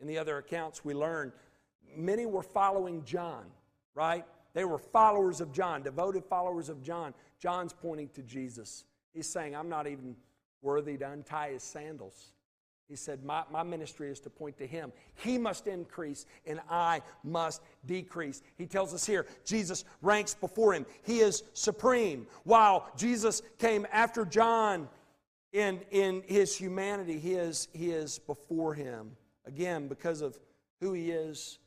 In 0.02 0.06
the 0.06 0.18
other 0.18 0.36
accounts, 0.36 0.84
we 0.84 0.92
learn 0.92 1.32
many 1.96 2.26
were 2.26 2.42
following 2.42 3.02
John, 3.06 3.46
right? 3.94 4.26
They 4.52 4.66
were 4.66 4.76
followers 4.76 5.40
of 5.40 5.50
John, 5.50 5.82
devoted 5.82 6.22
followers 6.22 6.68
of 6.68 6.82
John. 6.82 7.14
John's 7.38 7.72
pointing 7.72 8.10
to 8.10 8.22
Jesus. 8.22 8.84
He's 9.14 9.26
saying, 9.26 9.56
I'm 9.56 9.70
not 9.70 9.86
even 9.86 10.14
worthy 10.60 10.98
to 10.98 11.10
untie 11.10 11.52
his 11.52 11.62
sandals. 11.62 12.34
He 12.88 12.96
said, 12.96 13.24
my, 13.24 13.42
my 13.50 13.62
ministry 13.62 14.10
is 14.10 14.20
to 14.20 14.30
point 14.30 14.58
to 14.58 14.66
him. 14.66 14.92
He 15.14 15.38
must 15.38 15.66
increase 15.66 16.26
and 16.46 16.60
I 16.68 17.00
must 17.24 17.62
decrease. 17.86 18.42
He 18.58 18.66
tells 18.66 18.92
us 18.92 19.06
here, 19.06 19.26
Jesus 19.44 19.84
ranks 20.02 20.34
before 20.34 20.74
him. 20.74 20.84
He 21.02 21.20
is 21.20 21.42
supreme. 21.54 22.26
While 22.44 22.90
Jesus 22.96 23.40
came 23.58 23.86
after 23.92 24.24
John 24.26 24.88
in, 25.52 25.80
in 25.90 26.22
his 26.26 26.56
humanity, 26.56 27.18
he 27.18 27.34
is, 27.34 27.68
he 27.72 27.90
is 27.90 28.18
before 28.18 28.74
him. 28.74 29.16
Again, 29.46 29.88
because 29.88 30.20
of 30.20 30.38
who 30.80 30.92
he 30.92 31.10
is 31.10 31.58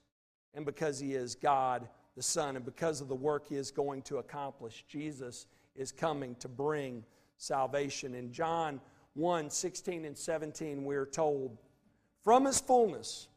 and 0.54 0.65
because 0.65 0.99
he 0.99 1.13
is 1.13 1.36
God 1.36 1.88
the 2.15 2.23
Son, 2.23 2.56
and 2.56 2.63
because 2.63 3.01
of 3.01 3.10
the 3.10 3.15
work 3.15 3.45
he 3.47 3.56
is 3.56 3.71
going 3.71 4.01
to 4.04 4.17
accomplish, 4.17 4.86
Jesus 4.88 5.47
is 5.75 5.91
coming 5.91 6.36
to 6.36 6.47
bring 6.47 7.04
salvation. 7.38 8.15
In 8.15 8.32
John 8.32 8.80
1 9.15 9.49
16 9.49 10.06
and 10.06 10.17
17, 10.17 10.86
we 10.86 10.95
are 10.95 11.06
told, 11.06 11.58
From 12.23 12.45
his 12.45 12.60
fullness 12.60 13.28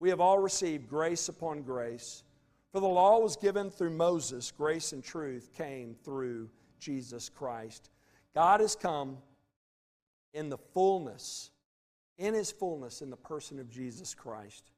we 0.00 0.08
have 0.08 0.20
all 0.20 0.38
received 0.38 0.88
grace 0.88 1.28
upon 1.28 1.62
grace. 1.62 2.24
For 2.72 2.80
the 2.80 2.88
law 2.88 3.18
was 3.18 3.36
given 3.36 3.70
through 3.70 3.90
Moses, 3.90 4.50
grace 4.50 4.92
and 4.92 5.04
truth 5.04 5.50
came 5.56 5.94
through 6.02 6.48
Jesus 6.80 7.28
Christ. 7.28 7.90
God 8.34 8.60
has 8.60 8.74
come 8.74 9.18
in 10.32 10.48
the 10.48 10.58
fullness, 10.58 11.50
in 12.16 12.32
his 12.32 12.50
fullness, 12.50 13.02
in 13.02 13.10
the 13.10 13.16
person 13.16 13.58
of 13.58 13.70
Jesus 13.70 14.14
Christ. 14.14 14.70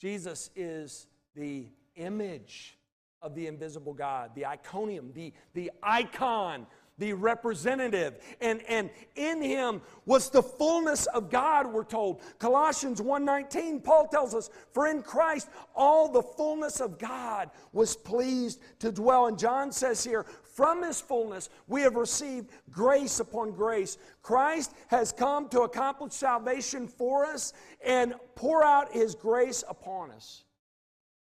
Jesus 0.00 0.50
is 0.56 1.06
the 1.36 1.66
image 1.96 2.78
of 3.20 3.34
the 3.34 3.46
invisible 3.46 3.92
God, 3.92 4.30
the 4.34 4.46
iconium, 4.46 5.12
the, 5.12 5.32
the 5.54 5.70
icon, 5.82 6.66
the 6.98 7.12
representative. 7.12 8.18
And, 8.40 8.60
and 8.68 8.90
in 9.14 9.40
him 9.40 9.80
was 10.04 10.30
the 10.30 10.42
fullness 10.42 11.06
of 11.06 11.30
God, 11.30 11.72
we're 11.72 11.84
told. 11.84 12.20
Colossians 12.38 13.00
1:19, 13.00 13.82
Paul 13.82 14.08
tells 14.08 14.34
us, 14.34 14.50
for 14.72 14.86
in 14.88 15.02
Christ 15.02 15.48
all 15.74 16.08
the 16.08 16.22
fullness 16.22 16.80
of 16.80 16.98
God 16.98 17.50
was 17.72 17.96
pleased 17.96 18.60
to 18.80 18.92
dwell. 18.92 19.26
And 19.26 19.38
John 19.38 19.72
says 19.72 20.04
here, 20.04 20.26
from 20.42 20.82
his 20.82 21.00
fullness 21.00 21.50
we 21.68 21.82
have 21.82 21.94
received 21.94 22.50
grace 22.70 23.20
upon 23.20 23.52
grace. 23.52 23.96
Christ 24.22 24.74
has 24.88 25.12
come 25.12 25.48
to 25.50 25.62
accomplish 25.62 26.14
salvation 26.14 26.88
for 26.88 27.24
us 27.24 27.52
and 27.84 28.14
pour 28.34 28.64
out 28.64 28.92
his 28.92 29.14
grace 29.14 29.62
upon 29.68 30.10
us. 30.10 30.44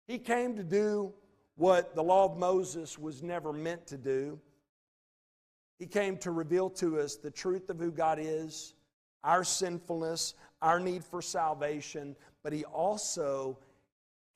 He 0.05 0.19
came 0.19 0.57
to 0.57 0.63
do 0.63 1.13
what 1.55 1.95
the 1.95 2.03
law 2.03 2.25
of 2.25 2.37
Moses 2.37 2.99
was 2.99 3.23
never 3.23 3.53
meant 3.53 3.87
to 3.87 3.97
do. 3.97 4.39
He 5.81 5.87
came 5.87 6.17
to 6.17 6.29
reveal 6.29 6.69
to 6.69 6.99
us 6.99 7.15
the 7.15 7.31
truth 7.31 7.71
of 7.71 7.79
who 7.79 7.89
God 7.89 8.19
is, 8.21 8.75
our 9.23 9.43
sinfulness, 9.43 10.35
our 10.61 10.79
need 10.79 11.03
for 11.03 11.23
salvation, 11.23 12.15
but 12.43 12.53
He 12.53 12.63
also 12.65 13.57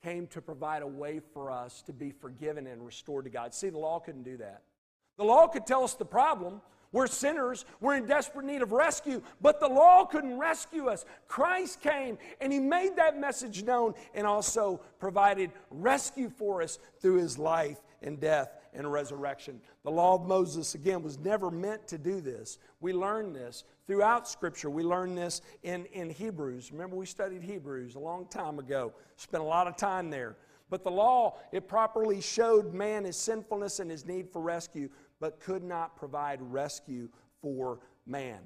came 0.02 0.26
to 0.26 0.42
provide 0.42 0.82
a 0.82 0.86
way 0.88 1.20
for 1.32 1.52
us 1.52 1.82
to 1.82 1.92
be 1.92 2.10
forgiven 2.10 2.66
and 2.66 2.84
restored 2.84 3.26
to 3.26 3.30
God. 3.30 3.54
See, 3.54 3.68
the 3.68 3.78
law 3.78 4.00
couldn't 4.00 4.24
do 4.24 4.36
that. 4.38 4.62
The 5.18 5.24
law 5.24 5.46
could 5.46 5.68
tell 5.68 5.84
us 5.84 5.94
the 5.94 6.04
problem. 6.04 6.62
We're 6.90 7.06
sinners. 7.06 7.64
We're 7.80 7.94
in 7.94 8.06
desperate 8.06 8.44
need 8.44 8.62
of 8.62 8.72
rescue. 8.72 9.22
But 9.40 9.60
the 9.60 9.68
law 9.68 10.04
couldn't 10.04 10.38
rescue 10.38 10.88
us. 10.88 11.04
Christ 11.28 11.80
came 11.80 12.18
and 12.40 12.52
He 12.52 12.58
made 12.58 12.96
that 12.96 13.20
message 13.20 13.62
known 13.62 13.94
and 14.14 14.26
also 14.26 14.80
provided 14.98 15.52
rescue 15.70 16.28
for 16.28 16.60
us 16.60 16.80
through 17.00 17.18
His 17.18 17.38
life 17.38 17.78
and 18.02 18.18
death 18.18 18.50
and 18.76 18.90
resurrection. 18.90 19.60
The 19.84 19.90
law 19.90 20.14
of 20.14 20.26
Moses, 20.26 20.74
again, 20.74 21.02
was 21.02 21.18
never 21.18 21.50
meant 21.50 21.88
to 21.88 21.98
do 21.98 22.20
this. 22.20 22.58
We 22.80 22.92
learn 22.92 23.32
this 23.32 23.64
throughout 23.86 24.28
Scripture. 24.28 24.70
We 24.70 24.82
learn 24.82 25.14
this 25.14 25.40
in, 25.62 25.86
in 25.86 26.10
Hebrews. 26.10 26.70
Remember, 26.72 26.96
we 26.96 27.06
studied 27.06 27.42
Hebrews 27.42 27.94
a 27.94 27.98
long 27.98 28.26
time 28.26 28.58
ago, 28.58 28.92
spent 29.16 29.42
a 29.42 29.46
lot 29.46 29.66
of 29.66 29.76
time 29.76 30.10
there. 30.10 30.36
But 30.68 30.82
the 30.82 30.90
law, 30.90 31.38
it 31.52 31.68
properly 31.68 32.20
showed 32.20 32.74
man 32.74 33.04
his 33.04 33.16
sinfulness 33.16 33.78
and 33.80 33.90
his 33.90 34.04
need 34.04 34.28
for 34.30 34.42
rescue, 34.42 34.88
but 35.20 35.40
could 35.40 35.62
not 35.62 35.96
provide 35.96 36.40
rescue 36.42 37.08
for 37.40 37.78
man. 38.06 38.40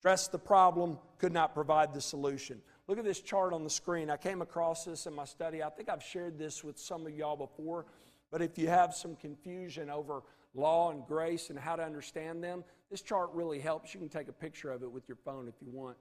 Addressed 0.00 0.32
the 0.32 0.38
problem, 0.38 0.98
could 1.18 1.32
not 1.32 1.54
provide 1.54 1.94
the 1.94 2.00
solution. 2.00 2.60
Look 2.88 2.98
at 2.98 3.04
this 3.04 3.20
chart 3.20 3.52
on 3.52 3.62
the 3.62 3.70
screen. 3.70 4.10
I 4.10 4.16
came 4.16 4.42
across 4.42 4.84
this 4.84 5.06
in 5.06 5.14
my 5.14 5.24
study. 5.24 5.62
I 5.62 5.68
think 5.68 5.88
I've 5.88 6.02
shared 6.02 6.38
this 6.38 6.64
with 6.64 6.76
some 6.76 7.06
of 7.06 7.14
y'all 7.14 7.36
before, 7.36 7.86
but 8.30 8.42
if 8.42 8.58
you 8.58 8.68
have 8.68 8.94
some 8.94 9.16
confusion 9.16 9.90
over 9.90 10.22
law 10.54 10.90
and 10.90 11.06
grace 11.06 11.50
and 11.50 11.58
how 11.58 11.76
to 11.76 11.82
understand 11.82 12.42
them, 12.42 12.64
this 12.90 13.02
chart 13.02 13.30
really 13.32 13.60
helps. 13.60 13.94
You 13.94 14.00
can 14.00 14.08
take 14.08 14.28
a 14.28 14.32
picture 14.32 14.70
of 14.70 14.82
it 14.82 14.90
with 14.90 15.08
your 15.08 15.18
phone 15.24 15.48
if 15.48 15.54
you 15.60 15.70
want. 15.70 15.96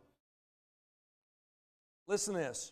Listen 2.08 2.34
to 2.34 2.40
this. 2.40 2.72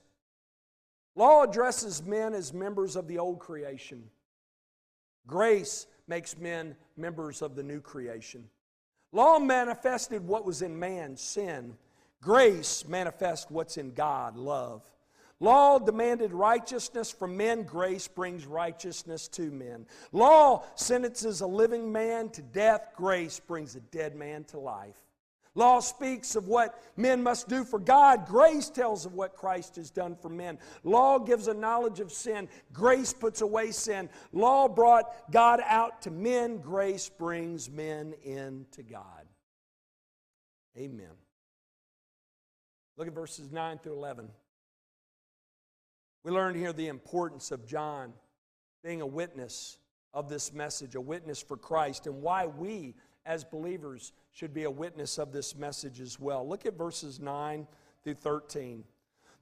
Law 1.15 1.43
addresses 1.43 2.03
men 2.03 2.33
as 2.33 2.53
members 2.53 2.95
of 2.95 3.07
the 3.07 3.17
old 3.19 3.39
creation. 3.39 4.03
Grace 5.25 5.87
makes 6.07 6.37
men 6.37 6.75
members 6.95 7.41
of 7.41 7.55
the 7.55 7.63
new 7.63 7.81
creation. 7.81 8.45
Law 9.11 9.39
manifested 9.39 10.25
what 10.27 10.45
was 10.45 10.61
in 10.61 10.77
man, 10.77 11.15
sin. 11.15 11.75
Grace 12.21 12.87
manifests 12.87 13.49
what's 13.49 13.77
in 13.77 13.93
God, 13.93 14.35
love. 14.35 14.83
Law 15.39 15.77
demanded 15.77 16.33
righteousness 16.33 17.11
from 17.11 17.37
men, 17.37 17.63
grace 17.63 18.07
brings 18.07 18.45
righteousness 18.47 19.27
to 19.29 19.51
men. 19.51 19.85
Law 20.11 20.63
sentences 20.75 21.41
a 21.41 21.47
living 21.47 21.91
man 21.91 22.29
to 22.29 22.41
death, 22.41 22.93
grace 22.95 23.39
brings 23.39 23.75
a 23.75 23.79
dead 23.79 24.15
man 24.15 24.43
to 24.45 24.59
life. 24.59 24.97
Law 25.53 25.79
speaks 25.79 26.35
of 26.35 26.47
what 26.47 26.83
men 26.95 27.23
must 27.23 27.49
do 27.49 27.63
for 27.63 27.79
God. 27.79 28.27
Grace 28.27 28.69
tells 28.69 29.07
of 29.07 29.15
what 29.15 29.35
Christ 29.35 29.75
has 29.77 29.89
done 29.89 30.15
for 30.15 30.29
men. 30.29 30.59
Law 30.83 31.17
gives 31.17 31.47
a 31.47 31.53
knowledge 31.53 31.99
of 31.99 32.11
sin. 32.11 32.47
Grace 32.71 33.11
puts 33.11 33.41
away 33.41 33.71
sin. 33.71 34.07
Law 34.31 34.67
brought 34.67 35.31
God 35.31 35.59
out 35.65 36.03
to 36.03 36.11
men. 36.11 36.59
Grace 36.59 37.09
brings 37.09 37.71
men 37.71 38.13
into 38.23 38.83
God. 38.83 39.25
Amen. 40.77 41.15
Look 42.95 43.07
at 43.07 43.15
verses 43.15 43.51
9 43.51 43.79
through 43.79 43.93
11. 43.93 44.29
We 46.23 46.31
learned 46.31 46.57
here 46.57 46.73
the 46.73 46.87
importance 46.87 47.51
of 47.51 47.65
John 47.65 48.13
being 48.83 49.01
a 49.01 49.07
witness 49.07 49.79
of 50.13 50.29
this 50.29 50.53
message, 50.53 50.95
a 50.95 51.01
witness 51.01 51.41
for 51.41 51.57
Christ, 51.57 52.07
and 52.07 52.21
why 52.21 52.47
we 52.47 52.95
as 53.25 53.43
believers 53.43 54.13
should 54.31 54.53
be 54.53 54.63
a 54.63 54.71
witness 54.71 55.17
of 55.17 55.31
this 55.31 55.55
message 55.55 55.99
as 55.99 56.19
well. 56.19 56.47
Look 56.47 56.65
at 56.65 56.77
verses 56.77 57.19
9 57.19 57.67
through 58.03 58.15
13. 58.15 58.83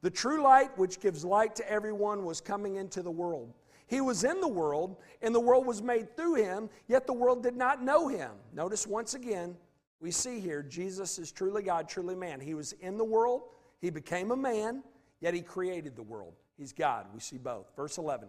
The 0.01 0.09
true 0.09 0.43
light, 0.43 0.77
which 0.77 0.99
gives 0.99 1.23
light 1.23 1.55
to 1.55 1.71
everyone, 1.71 2.25
was 2.25 2.41
coming 2.41 2.75
into 2.75 3.01
the 3.01 3.11
world. 3.11 3.53
He 3.87 4.01
was 4.01 4.23
in 4.23 4.41
the 4.41 4.47
world, 4.47 4.97
and 5.21 5.33
the 5.33 5.39
world 5.39 5.65
was 5.65 5.81
made 5.81 6.15
through 6.15 6.35
him, 6.35 6.69
yet 6.87 7.05
the 7.05 7.13
world 7.13 7.43
did 7.43 7.55
not 7.55 7.83
know 7.83 8.07
him. 8.07 8.31
Notice 8.53 8.87
once 8.87 9.13
again, 9.13 9.55
we 9.99 10.11
see 10.11 10.39
here 10.39 10.63
Jesus 10.63 11.19
is 11.19 11.31
truly 11.31 11.63
God, 11.63 11.87
truly 11.87 12.15
man. 12.15 12.39
He 12.39 12.53
was 12.53 12.73
in 12.73 12.97
the 12.97 13.05
world, 13.05 13.43
he 13.79 13.89
became 13.89 14.31
a 14.31 14.35
man, 14.35 14.83
yet 15.21 15.33
he 15.33 15.41
created 15.41 15.95
the 15.95 16.03
world. 16.03 16.33
He's 16.57 16.73
God. 16.73 17.07
We 17.13 17.19
see 17.19 17.37
both. 17.37 17.67
Verse 17.75 17.97
11. 17.97 18.27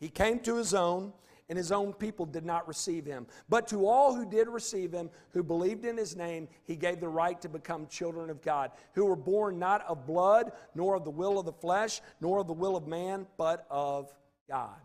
He 0.00 0.08
came 0.08 0.38
to 0.40 0.56
his 0.56 0.74
own, 0.74 1.12
and 1.48 1.58
his 1.58 1.72
own 1.72 1.92
people 1.92 2.26
did 2.26 2.44
not 2.44 2.68
receive 2.68 3.04
him. 3.04 3.26
But 3.48 3.68
to 3.68 3.86
all 3.86 4.14
who 4.14 4.24
did 4.24 4.48
receive 4.48 4.92
him, 4.92 5.10
who 5.30 5.42
believed 5.42 5.84
in 5.84 5.96
his 5.96 6.16
name, 6.16 6.48
he 6.64 6.76
gave 6.76 7.00
the 7.00 7.08
right 7.08 7.40
to 7.40 7.48
become 7.48 7.86
children 7.86 8.30
of 8.30 8.42
God, 8.42 8.70
who 8.94 9.06
were 9.06 9.16
born 9.16 9.58
not 9.58 9.84
of 9.86 10.06
blood, 10.06 10.52
nor 10.74 10.94
of 10.94 11.04
the 11.04 11.10
will 11.10 11.38
of 11.38 11.46
the 11.46 11.52
flesh, 11.52 12.00
nor 12.20 12.38
of 12.38 12.46
the 12.46 12.52
will 12.52 12.76
of 12.76 12.86
man, 12.86 13.26
but 13.36 13.66
of 13.70 14.12
God. 14.48 14.78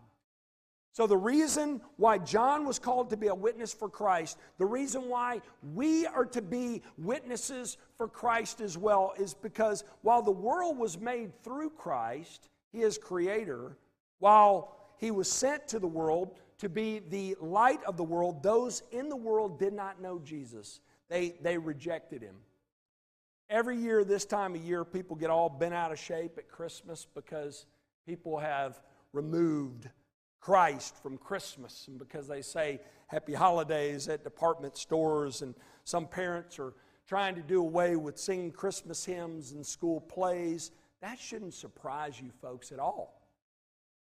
So, 0.94 1.08
the 1.08 1.16
reason 1.16 1.80
why 1.96 2.18
John 2.18 2.64
was 2.64 2.78
called 2.78 3.10
to 3.10 3.16
be 3.16 3.26
a 3.26 3.34
witness 3.34 3.74
for 3.74 3.88
Christ, 3.88 4.38
the 4.58 4.64
reason 4.64 5.08
why 5.08 5.40
we 5.74 6.06
are 6.06 6.24
to 6.26 6.40
be 6.40 6.82
witnesses 6.98 7.78
for 7.96 8.06
Christ 8.06 8.60
as 8.60 8.78
well, 8.78 9.12
is 9.18 9.34
because 9.34 9.82
while 10.02 10.22
the 10.22 10.30
world 10.30 10.78
was 10.78 10.96
made 10.96 11.32
through 11.42 11.70
Christ, 11.70 12.48
He 12.70 12.82
is 12.82 12.96
creator, 12.96 13.76
while 14.20 14.76
He 14.98 15.10
was 15.10 15.28
sent 15.28 15.66
to 15.66 15.80
the 15.80 15.86
world 15.88 16.36
to 16.58 16.68
be 16.68 17.00
the 17.00 17.34
light 17.40 17.82
of 17.88 17.96
the 17.96 18.04
world, 18.04 18.40
those 18.44 18.84
in 18.92 19.08
the 19.08 19.16
world 19.16 19.58
did 19.58 19.72
not 19.72 20.00
know 20.00 20.20
Jesus. 20.20 20.78
They, 21.08 21.34
they 21.42 21.58
rejected 21.58 22.22
Him. 22.22 22.36
Every 23.50 23.76
year, 23.76 24.04
this 24.04 24.24
time 24.24 24.54
of 24.54 24.62
year, 24.62 24.84
people 24.84 25.16
get 25.16 25.28
all 25.28 25.48
bent 25.48 25.74
out 25.74 25.90
of 25.90 25.98
shape 25.98 26.38
at 26.38 26.48
Christmas 26.48 27.04
because 27.16 27.66
people 28.06 28.38
have 28.38 28.80
removed 29.12 29.88
Christ 30.44 30.94
from 31.02 31.16
Christmas, 31.16 31.86
and 31.88 31.98
because 31.98 32.28
they 32.28 32.42
say 32.42 32.78
happy 33.06 33.32
holidays 33.32 34.08
at 34.08 34.24
department 34.24 34.76
stores, 34.76 35.40
and 35.40 35.54
some 35.84 36.06
parents 36.06 36.58
are 36.58 36.74
trying 37.06 37.34
to 37.34 37.40
do 37.40 37.60
away 37.60 37.96
with 37.96 38.18
singing 38.18 38.50
Christmas 38.50 39.06
hymns 39.06 39.52
and 39.52 39.64
school 39.64 40.02
plays, 40.02 40.70
that 41.00 41.18
shouldn't 41.18 41.54
surprise 41.54 42.20
you 42.20 42.30
folks 42.42 42.72
at 42.72 42.78
all. 42.78 43.22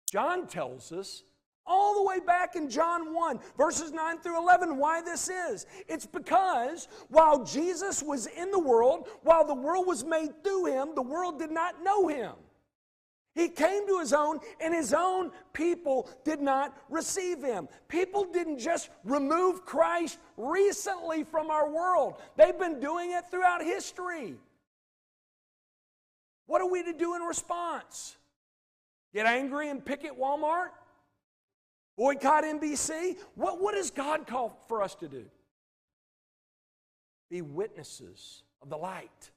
John 0.10 0.48
tells 0.48 0.94
us 0.94 1.24
all 1.68 1.96
the 1.96 2.04
way 2.04 2.22
back 2.22 2.56
in 2.56 2.70
John 2.70 3.14
1, 3.14 3.40
verses 3.58 3.92
9 3.92 4.20
through 4.20 4.42
11, 4.42 4.78
why 4.78 5.02
this 5.02 5.28
is. 5.28 5.66
It's 5.90 6.06
because 6.06 6.88
while 7.10 7.44
Jesus 7.44 8.02
was 8.02 8.28
in 8.28 8.50
the 8.52 8.60
world, 8.60 9.10
while 9.24 9.44
the 9.44 9.54
world 9.54 9.88
was 9.88 10.06
made 10.06 10.42
through 10.42 10.68
him, 10.68 10.96
the 10.96 11.02
world 11.02 11.38
did 11.38 11.52
not 11.52 11.84
know 11.84 12.08
him. 12.08 12.32
He 13.36 13.48
came 13.48 13.88
to 13.88 14.00
his 14.00 14.12
own, 14.12 14.40
and 14.60 14.74
his 14.74 14.94
own 14.94 15.32
people 15.54 16.10
did 16.26 16.42
not 16.42 16.76
receive 16.90 17.44
him. 17.44 17.68
People 17.88 18.26
didn't 18.26 18.60
just 18.60 18.90
remove 19.04 19.66
Christ 19.66 20.18
recently 20.36 21.24
from 21.24 21.50
our 21.50 21.70
world, 21.70 22.22
they've 22.36 22.58
been 22.58 22.80
doing 22.80 23.12
it 23.12 23.26
throughout 23.30 23.64
history. 23.64 24.36
What 26.48 26.62
are 26.62 26.70
we 26.70 26.82
to 26.84 26.94
do 26.94 27.16
in 27.16 27.22
response? 27.22 28.18
Get 29.14 29.28
angry 29.28 29.70
and 29.70 29.86
picket 29.86 30.20
Walmart? 30.20 30.70
Boycott 31.96 32.44
NBC? 32.44 33.18
What, 33.36 33.62
what 33.62 33.76
does 33.76 33.92
God 33.92 34.26
call 34.26 34.60
for 34.68 34.82
us 34.82 34.96
to 34.96 35.08
do? 35.08 35.26
Be 37.30 37.44
witnesses 37.44 38.42
of 38.64 38.70
the 38.70 38.78
light 38.78 39.30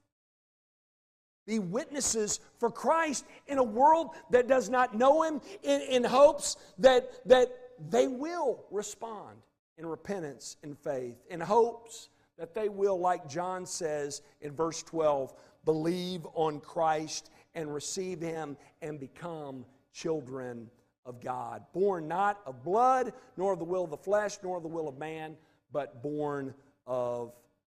be 1.47 1.59
witnesses 1.59 2.41
for 2.59 2.71
Christ 2.71 3.25
in 3.47 3.59
a 3.59 3.63
world 3.63 4.11
that 4.31 4.47
does 4.47 4.69
not 4.69 4.97
know 4.97 5.23
Him, 5.23 5.41
in, 5.63 5.81
in 5.83 6.05
hopes 6.05 6.57
that, 6.79 7.11
that 7.29 7.51
they 7.91 8.07
will 8.07 8.65
respond 8.71 9.39
in 9.79 9.87
repentance 9.87 10.57
and 10.63 10.79
faith, 10.79 11.17
in 11.31 11.41
hopes 11.41 12.09
that 12.39 12.55
they 12.55 12.69
will, 12.69 12.99
like 12.99 13.29
John 13.29 13.67
says 13.67 14.23
in 14.41 14.53
verse 14.53 14.83
12, 14.83 15.35
believe 15.65 16.27
on 16.35 16.61
Christ 16.61 17.31
and 17.55 17.73
receive 17.73 18.21
Him 18.21 18.57
and 18.81 18.99
become 18.99 19.65
children 19.93 20.71
of 21.05 21.21
God. 21.21 21.65
Born 21.73 22.09
not 22.09 22.41
of 22.47 22.63
blood, 22.63 23.13
nor 23.37 23.53
of 23.53 23.59
the 23.59 23.65
will 23.65 23.85
of 23.85 23.91
the 23.91 23.97
flesh, 23.97 24.39
nor 24.43 24.57
of 24.57 24.63
the 24.63 24.69
will 24.69 24.89
of 24.89 24.99
man, 24.99 25.37
but 25.73 26.03
born 26.03 26.55
of 26.87 27.33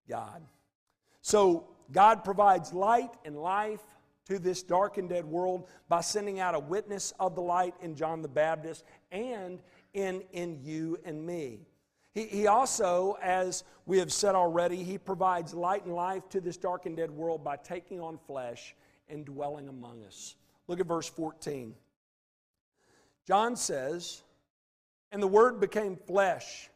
God. 0.09 0.41
So, 1.21 1.67
God 1.91 2.23
provides 2.23 2.73
light 2.73 3.11
and 3.25 3.35
life 3.35 3.81
to 4.25 4.39
this 4.39 4.61
dark 4.61 4.97
and 4.97 5.07
dead 5.07 5.25
world 5.25 5.69
by 5.88 6.01
sending 6.01 6.39
out 6.39 6.53
a 6.53 6.59
witness 6.59 7.13
of 7.19 7.35
the 7.35 7.41
light 7.41 7.73
in 7.81 7.95
John 7.95 8.21
the 8.21 8.27
Baptist 8.27 8.83
and 9.11 9.59
in, 9.93 10.21
in 10.33 10.59
you 10.61 10.99
and 11.05 11.25
me. 11.25 11.61
He, 12.13 12.25
he 12.25 12.47
also, 12.47 13.17
as 13.21 13.63
we 13.85 13.99
have 13.99 14.11
said 14.11 14.35
already, 14.35 14.83
he 14.83 14.97
provides 14.97 15.53
light 15.53 15.85
and 15.85 15.93
life 15.93 16.27
to 16.29 16.41
this 16.41 16.57
dark 16.57 16.85
and 16.85 16.97
dead 16.97 17.11
world 17.11 17.43
by 17.43 17.57
taking 17.57 18.01
on 18.01 18.17
flesh 18.27 18.75
and 19.07 19.25
dwelling 19.25 19.69
among 19.69 20.03
us. 20.03 20.35
Look 20.67 20.79
at 20.79 20.88
verse 20.88 21.07
14. 21.07 21.73
John 23.25 23.55
says, 23.55 24.23
And 25.11 25.21
the 25.21 25.27
Word 25.27 25.59
became 25.59 25.95
flesh 25.95 26.69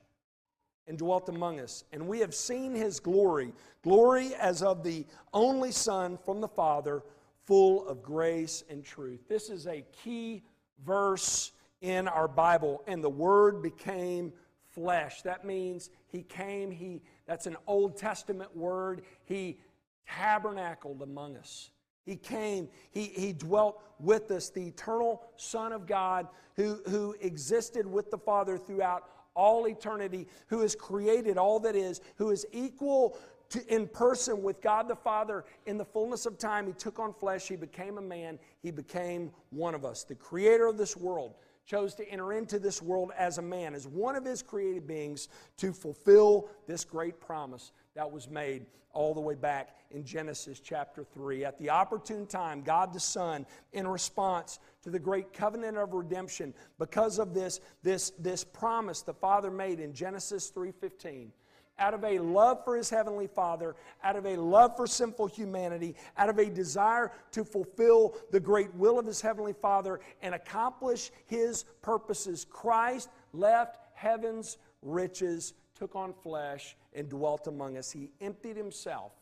and 0.88 0.97
dwelt 0.97 1.29
among 1.29 1.59
us. 1.59 1.84
And 1.91 2.07
we 2.07 2.19
have 2.19 2.34
seen 2.34 2.73
his 2.73 2.99
glory, 2.99 3.53
glory 3.84 4.36
as 4.36 4.63
of 4.63 4.84
the 4.84 5.05
only 5.34 5.71
Son 5.71 6.17
from 6.17 6.41
the 6.41 6.47
Father, 6.47 7.03
full 7.45 7.88
of 7.88 8.01
grace 8.01 8.63
and 8.69 8.84
truth. 8.84 9.21
This 9.27 9.49
is 9.49 9.67
a 9.67 9.84
key 10.03 10.43
verse 10.86 11.51
in 11.82 12.07
our 12.07 12.27
Bible. 12.27 12.84
And 12.88 13.03
the 13.03 13.09
Word 13.09 13.61
became 13.61 14.34
flesh. 14.71 15.21
That 15.21 15.45
means 15.45 15.89
he 16.07 16.23
came, 16.23 16.71
he 16.71 17.01
that's 17.25 17.45
an 17.45 17.57
Old 17.67 17.97
Testament 17.97 18.55
word. 18.55 19.03
He 19.23 19.59
tabernacled 20.07 21.01
among 21.01 21.38
us. 21.38 21.69
He 22.05 22.15
came, 22.15 22.67
he, 22.89 23.05
he 23.05 23.32
dwelt 23.32 23.82
with 23.99 24.32
us, 24.32 24.49
the 24.49 24.67
eternal 24.67 25.23
Son 25.36 25.71
of 25.71 25.86
God 25.86 26.27
who, 26.55 26.79
who 26.89 27.15
existed 27.21 27.86
with 27.86 28.09
the 28.11 28.17
Father 28.17 28.57
throughout 28.57 29.07
all 29.34 29.67
eternity, 29.67 30.27
who 30.47 30.61
has 30.61 30.75
created 30.75 31.38
all 31.38 31.59
that 31.61 31.75
is, 31.75 32.01
who 32.17 32.32
is 32.32 32.45
equal 32.51 33.17
to, 33.49 33.73
in 33.73 33.88
person 33.88 34.41
with 34.41 34.61
God 34.61 34.88
the 34.88 34.95
Father 34.95 35.45
in 35.65 35.77
the 35.77 35.86
fullness 35.86 36.25
of 36.25 36.38
time. 36.38 36.67
He 36.67 36.73
took 36.73 36.99
on 36.99 37.13
flesh, 37.13 37.47
he 37.47 37.55
became 37.55 37.97
a 37.97 38.01
man, 38.01 38.39
he 38.61 38.71
became 38.71 39.32
one 39.49 39.75
of 39.75 39.86
us. 39.86 40.03
The 40.03 40.15
creator 40.15 40.67
of 40.67 40.77
this 40.77 40.97
world 40.97 41.36
chose 41.65 41.93
to 41.95 42.09
enter 42.09 42.34
into 42.34 42.59
this 42.59 42.82
world 42.82 43.11
as 43.17 43.38
a 43.38 43.41
man, 43.41 43.75
as 43.75 43.88
one 43.88 44.15
of 44.15 44.25
his 44.25 44.41
created 44.41 44.88
beings, 44.88 45.29
to 45.57 45.71
fulfill 45.73 46.49
this 46.67 46.84
great 46.84 47.19
promise 47.19 47.71
that 47.95 48.09
was 48.09 48.29
made 48.29 48.65
all 48.93 49.13
the 49.13 49.21
way 49.21 49.36
back 49.36 49.77
in 49.91 50.03
Genesis 50.03 50.59
chapter 50.59 51.03
3. 51.03 51.45
At 51.45 51.57
the 51.57 51.69
opportune 51.69 52.25
time, 52.25 52.61
God 52.61 52.93
the 52.93 52.99
Son, 52.99 53.45
in 53.73 53.88
response 53.88 54.59
to 54.84 54.89
the 54.89 54.99
great 54.99 55.34
covenant 55.34 55.77
of 55.77 55.93
redemption, 55.93 56.53
because 56.79 57.19
of 57.19 57.34
this, 57.34 57.59
this, 57.84 58.11
this 58.19 58.43
promise 58.43 59.01
the 59.01 59.13
Father 59.13 59.51
made 59.51 59.79
in 59.79 59.93
Genesis 59.93 60.51
3:15, 60.51 61.32
out 61.79 61.93
of 61.93 62.03
a 62.03 62.19
love 62.19 62.63
for 62.63 62.75
his 62.75 62.89
heavenly 62.89 63.27
Father, 63.27 63.75
out 64.03 64.15
of 64.15 64.25
a 64.25 64.36
love 64.36 64.75
for 64.75 64.86
sinful 64.88 65.27
humanity, 65.27 65.95
out 66.17 66.29
of 66.29 66.38
a 66.38 66.49
desire 66.49 67.11
to 67.32 67.43
fulfill 67.43 68.15
the 68.32 68.39
great 68.39 68.73
will 68.75 68.99
of 68.99 69.05
his 69.05 69.21
heavenly 69.21 69.53
Father 69.53 69.99
and 70.21 70.36
accomplish 70.36 71.11
his 71.25 71.63
purposes, 71.82 72.45
Christ 72.49 73.09
left 73.34 73.77
heaven's 73.93 74.57
riches 74.82 75.53
took 75.75 75.95
on 75.95 76.13
flesh 76.13 76.75
and 76.93 77.09
dwelt 77.09 77.47
among 77.47 77.77
us. 77.77 77.91
He 77.91 78.11
emptied 78.19 78.57
himself 78.57 79.13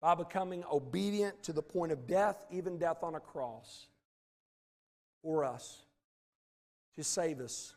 by 0.00 0.14
becoming 0.14 0.62
obedient 0.70 1.42
to 1.42 1.52
the 1.52 1.62
point 1.62 1.90
of 1.90 2.06
death, 2.06 2.44
even 2.50 2.78
death 2.78 3.02
on 3.02 3.16
a 3.16 3.20
cross, 3.20 3.88
for 5.22 5.44
us 5.44 5.82
to 6.96 7.04
save 7.04 7.40
us. 7.40 7.74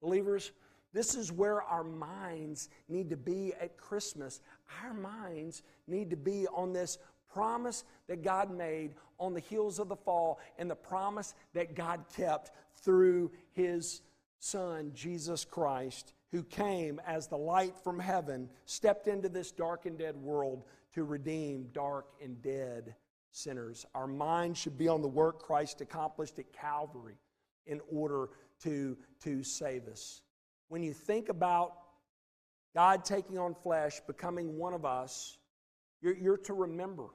Believers, 0.00 0.52
this 0.92 1.14
is 1.14 1.32
where 1.32 1.62
our 1.62 1.84
minds 1.84 2.68
need 2.88 3.10
to 3.10 3.16
be 3.16 3.52
at 3.60 3.76
Christmas. 3.76 4.40
Our 4.82 4.94
minds 4.94 5.62
need 5.86 6.10
to 6.10 6.16
be 6.16 6.46
on 6.48 6.72
this 6.72 6.98
promise 7.32 7.84
that 8.06 8.22
God 8.22 8.50
made 8.50 8.94
on 9.18 9.34
the 9.34 9.40
heels 9.40 9.78
of 9.78 9.88
the 9.88 9.96
fall 9.96 10.38
and 10.58 10.70
the 10.70 10.76
promise 10.76 11.34
that 11.52 11.74
God 11.74 12.04
kept 12.16 12.52
through 12.76 13.30
His 13.52 14.02
Son, 14.38 14.92
Jesus 14.94 15.44
Christ 15.44 16.12
who 16.34 16.42
came 16.42 17.00
as 17.06 17.28
the 17.28 17.38
light 17.38 17.78
from 17.84 17.96
heaven, 17.96 18.50
stepped 18.66 19.06
into 19.06 19.28
this 19.28 19.52
dark 19.52 19.86
and 19.86 19.96
dead 19.96 20.16
world 20.16 20.64
to 20.92 21.04
redeem 21.04 21.68
dark 21.72 22.06
and 22.20 22.42
dead 22.42 22.96
sinners. 23.34 23.84
Our 23.94 24.06
mind 24.06 24.56
should 24.56 24.78
be 24.78 24.88
on 24.88 25.02
the 25.02 25.08
work 25.08 25.42
Christ 25.42 25.80
accomplished 25.80 26.38
at 26.38 26.52
Calvary 26.52 27.16
in 27.66 27.80
order 27.92 28.28
to, 28.62 28.96
to 29.24 29.42
save 29.42 29.88
us. 29.88 30.22
When 30.68 30.82
you 30.82 30.92
think 30.92 31.28
about 31.28 31.72
God 32.74 33.04
taking 33.04 33.38
on 33.38 33.54
flesh, 33.54 34.00
becoming 34.06 34.56
one 34.56 34.72
of 34.72 34.84
us, 34.84 35.38
you're, 36.00 36.16
you're 36.16 36.36
to 36.38 36.54
remember 36.54 37.06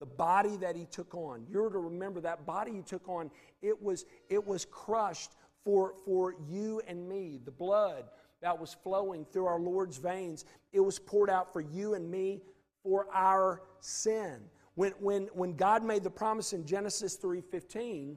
the 0.00 0.06
body 0.06 0.56
that 0.58 0.76
he 0.76 0.86
took 0.86 1.14
on. 1.14 1.46
You're 1.50 1.70
to 1.70 1.78
remember 1.78 2.20
that 2.22 2.46
body 2.46 2.72
he 2.72 2.82
took 2.82 3.08
on, 3.08 3.30
it 3.62 3.80
was, 3.80 4.04
it 4.28 4.44
was 4.44 4.64
crushed 4.64 5.32
for, 5.64 5.94
for 6.04 6.34
you 6.48 6.80
and 6.86 7.08
me. 7.08 7.40
The 7.44 7.50
blood 7.50 8.04
that 8.42 8.58
was 8.58 8.76
flowing 8.82 9.26
through 9.32 9.46
our 9.46 9.60
Lord's 9.60 9.96
veins, 9.96 10.44
it 10.72 10.80
was 10.80 10.98
poured 10.98 11.30
out 11.30 11.52
for 11.52 11.60
you 11.60 11.94
and 11.94 12.10
me 12.10 12.42
for 12.82 13.06
our 13.12 13.62
sin. 13.80 14.40
When, 14.76 14.92
when, 15.00 15.22
when 15.32 15.56
God 15.56 15.82
made 15.82 16.04
the 16.04 16.10
promise 16.10 16.52
in 16.52 16.64
Genesis 16.64 17.16
3:15 17.16 18.16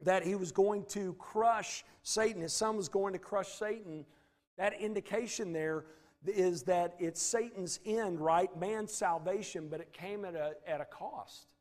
that 0.00 0.24
he 0.24 0.36
was 0.36 0.52
going 0.52 0.84
to 0.86 1.14
crush 1.14 1.84
Satan, 2.02 2.40
his 2.40 2.52
son 2.52 2.76
was 2.76 2.88
going 2.88 3.12
to 3.12 3.18
crush 3.18 3.48
Satan, 3.48 4.06
that 4.56 4.80
indication 4.80 5.52
there 5.52 5.86
is 6.26 6.62
that 6.62 6.94
it's 6.98 7.20
Satan's 7.20 7.80
end, 7.84 8.20
right? 8.20 8.48
Man's 8.58 8.92
salvation, 8.94 9.68
but 9.68 9.80
it 9.80 9.92
came 9.92 10.24
at 10.24 10.36
a, 10.36 10.54
at 10.66 10.80
a 10.80 10.84
cost. 10.84 11.54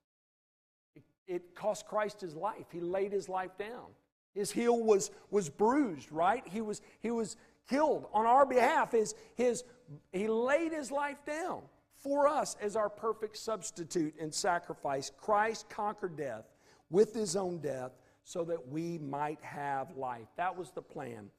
It, 0.96 1.04
it 1.28 1.56
cost 1.56 1.88
Christ 1.88 2.22
his 2.22 2.36
life. 2.36 2.68
He 2.72 2.80
laid 2.80 3.12
his 3.12 3.28
life 3.28 3.58
down. 3.58 3.88
His 4.36 4.52
heel 4.52 4.80
was, 4.80 5.12
was 5.32 5.50
bruised, 5.50 6.12
right? 6.12 6.44
He 6.48 6.62
was, 6.62 6.82
he 7.02 7.12
was 7.12 7.36
killed 7.68 8.06
on 8.14 8.26
our 8.26 8.46
behalf. 8.46 8.92
His, 8.92 9.16
his, 9.36 9.64
he 10.12 10.28
laid 10.28 10.72
his 10.72 10.92
life 10.92 11.18
down 11.26 11.64
for 12.04 12.28
us 12.28 12.58
as 12.62 12.76
our 12.76 12.90
perfect 12.90 13.38
substitute 13.38 14.14
and 14.20 14.34
sacrifice. 14.34 15.12
Christ 15.18 15.70
conquered 15.70 16.18
death 16.18 16.46
with 16.90 17.14
his 17.14 17.36
own 17.36 17.60
death 17.60 17.94
so 18.24 18.44
that 18.44 18.68
we 18.68 18.98
might 18.98 19.42
have 19.42 19.96
life. 19.96 20.28
That 20.38 20.58
was 20.58 20.72
the 20.72 20.82
plan 20.82 21.30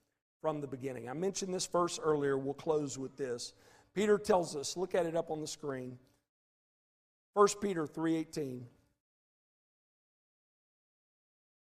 from 0.40 0.60
the 0.60 0.66
beginning. 0.66 1.08
I 1.08 1.12
mentioned 1.12 1.52
this 1.52 1.66
verse 1.66 1.98
earlier. 2.02 2.36
We'll 2.38 2.54
close 2.54 2.98
with 2.98 3.16
this. 3.16 3.52
Peter 3.94 4.18
tells 4.18 4.56
us, 4.56 4.76
look 4.76 4.94
at 4.94 5.06
it 5.06 5.16
up 5.16 5.30
on 5.30 5.40
the 5.40 5.46
screen. 5.46 5.98
1 7.34 7.48
Peter 7.60 7.86
3:18 7.86 8.62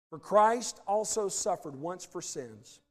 For 0.09 0.19
Christ 0.19 0.81
also 0.85 1.29
suffered 1.29 1.75
once 1.75 2.03
for 2.05 2.21
sins 2.21 2.81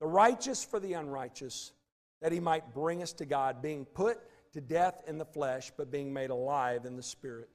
the 0.00 0.06
righteous 0.06 0.64
for 0.64 0.78
the 0.78 0.92
unrighteous, 0.92 1.72
that 2.20 2.32
he 2.32 2.40
might 2.40 2.74
bring 2.74 3.02
us 3.02 3.12
to 3.14 3.26
God, 3.26 3.60
being 3.62 3.84
put 3.84 4.18
to 4.52 4.60
death 4.60 5.02
in 5.06 5.18
the 5.18 5.24
flesh, 5.24 5.72
but 5.76 5.90
being 5.90 6.12
made 6.12 6.30
alive 6.30 6.84
in 6.84 6.96
the 6.96 7.02
spirit. 7.02 7.48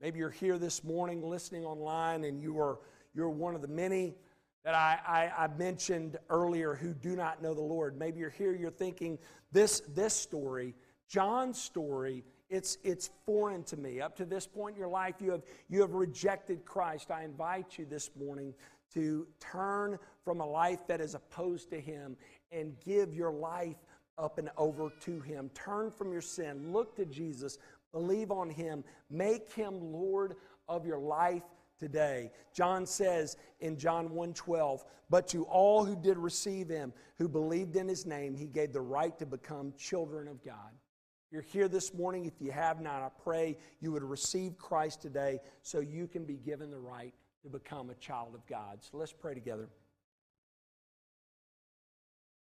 Maybe 0.00 0.18
you're 0.18 0.30
here 0.30 0.58
this 0.58 0.84
morning 0.84 1.22
listening 1.22 1.64
online 1.64 2.24
and 2.24 2.40
you 2.40 2.58
are, 2.60 2.78
you're 3.14 3.30
one 3.30 3.54
of 3.54 3.62
the 3.62 3.68
many 3.68 4.14
that 4.64 4.74
I, 4.74 4.98
I, 5.06 5.44
I, 5.44 5.48
mentioned 5.56 6.18
earlier 6.28 6.74
who 6.74 6.92
do 6.92 7.14
not 7.14 7.40
know 7.40 7.54
the 7.54 7.62
Lord. 7.62 7.96
Maybe 7.96 8.18
you're 8.18 8.30
here, 8.30 8.52
you're 8.52 8.70
thinking, 8.70 9.16
this, 9.52 9.80
this 9.94 10.12
story, 10.12 10.74
John's 11.08 11.62
story, 11.62 12.24
it's, 12.50 12.76
it's 12.82 13.10
foreign 13.24 13.62
to 13.64 13.76
me. 13.76 14.00
Up 14.00 14.16
to 14.16 14.24
this 14.24 14.46
point 14.46 14.74
in 14.74 14.80
your 14.80 14.88
life, 14.88 15.14
you 15.20 15.30
have, 15.30 15.42
you 15.68 15.80
have 15.80 15.94
rejected 15.94 16.64
Christ. 16.64 17.10
I 17.10 17.22
invite 17.22 17.78
you 17.78 17.86
this 17.86 18.10
morning 18.18 18.54
to 18.94 19.26
turn 19.40 19.98
from 20.24 20.40
a 20.40 20.46
life 20.46 20.86
that 20.88 21.00
is 21.00 21.14
opposed 21.14 21.70
to 21.70 21.80
Him 21.80 22.16
and 22.52 22.74
give 22.84 23.14
your 23.14 23.30
life 23.32 23.76
up 24.18 24.38
and 24.38 24.50
over 24.56 24.90
to 25.00 25.20
Him. 25.20 25.50
Turn 25.54 25.90
from 25.90 26.12
your 26.12 26.22
sin, 26.22 26.72
look 26.72 26.96
to 26.96 27.06
Jesus, 27.06 27.58
believe 27.92 28.30
on 28.30 28.50
Him, 28.50 28.84
make 29.10 29.52
Him 29.52 29.92
Lord 29.92 30.36
of 30.68 30.86
your 30.86 30.98
life 30.98 31.42
today. 31.78 32.32
John 32.52 32.86
says 32.86 33.36
in 33.60 33.76
John 33.76 34.10
1:12, 34.10 34.84
"But 35.10 35.28
to 35.28 35.44
all 35.44 35.84
who 35.84 35.96
did 35.96 36.16
receive 36.18 36.68
him, 36.68 36.92
who 37.18 37.28
believed 37.28 37.76
in 37.76 37.88
his 37.88 38.06
name, 38.06 38.34
he 38.34 38.46
gave 38.46 38.72
the 38.72 38.80
right 38.80 39.16
to 39.18 39.26
become 39.26 39.72
children 39.74 40.28
of 40.28 40.42
God." 40.42 40.72
You're 41.30 41.42
here 41.42 41.68
this 41.68 41.92
morning 41.92 42.24
if 42.24 42.40
you 42.40 42.52
have 42.52 42.80
not, 42.80 43.02
I 43.02 43.08
pray 43.08 43.58
you 43.80 43.92
would 43.92 44.02
receive 44.02 44.56
Christ 44.56 45.02
today 45.02 45.40
so 45.62 45.80
you 45.80 46.06
can 46.06 46.24
be 46.24 46.36
given 46.36 46.70
the 46.70 46.78
right 46.78 47.14
to 47.42 47.50
become 47.50 47.90
a 47.90 47.94
child 47.96 48.34
of 48.34 48.46
God. 48.46 48.82
So 48.82 48.96
let's 48.96 49.12
pray 49.12 49.34
together. 49.34 49.68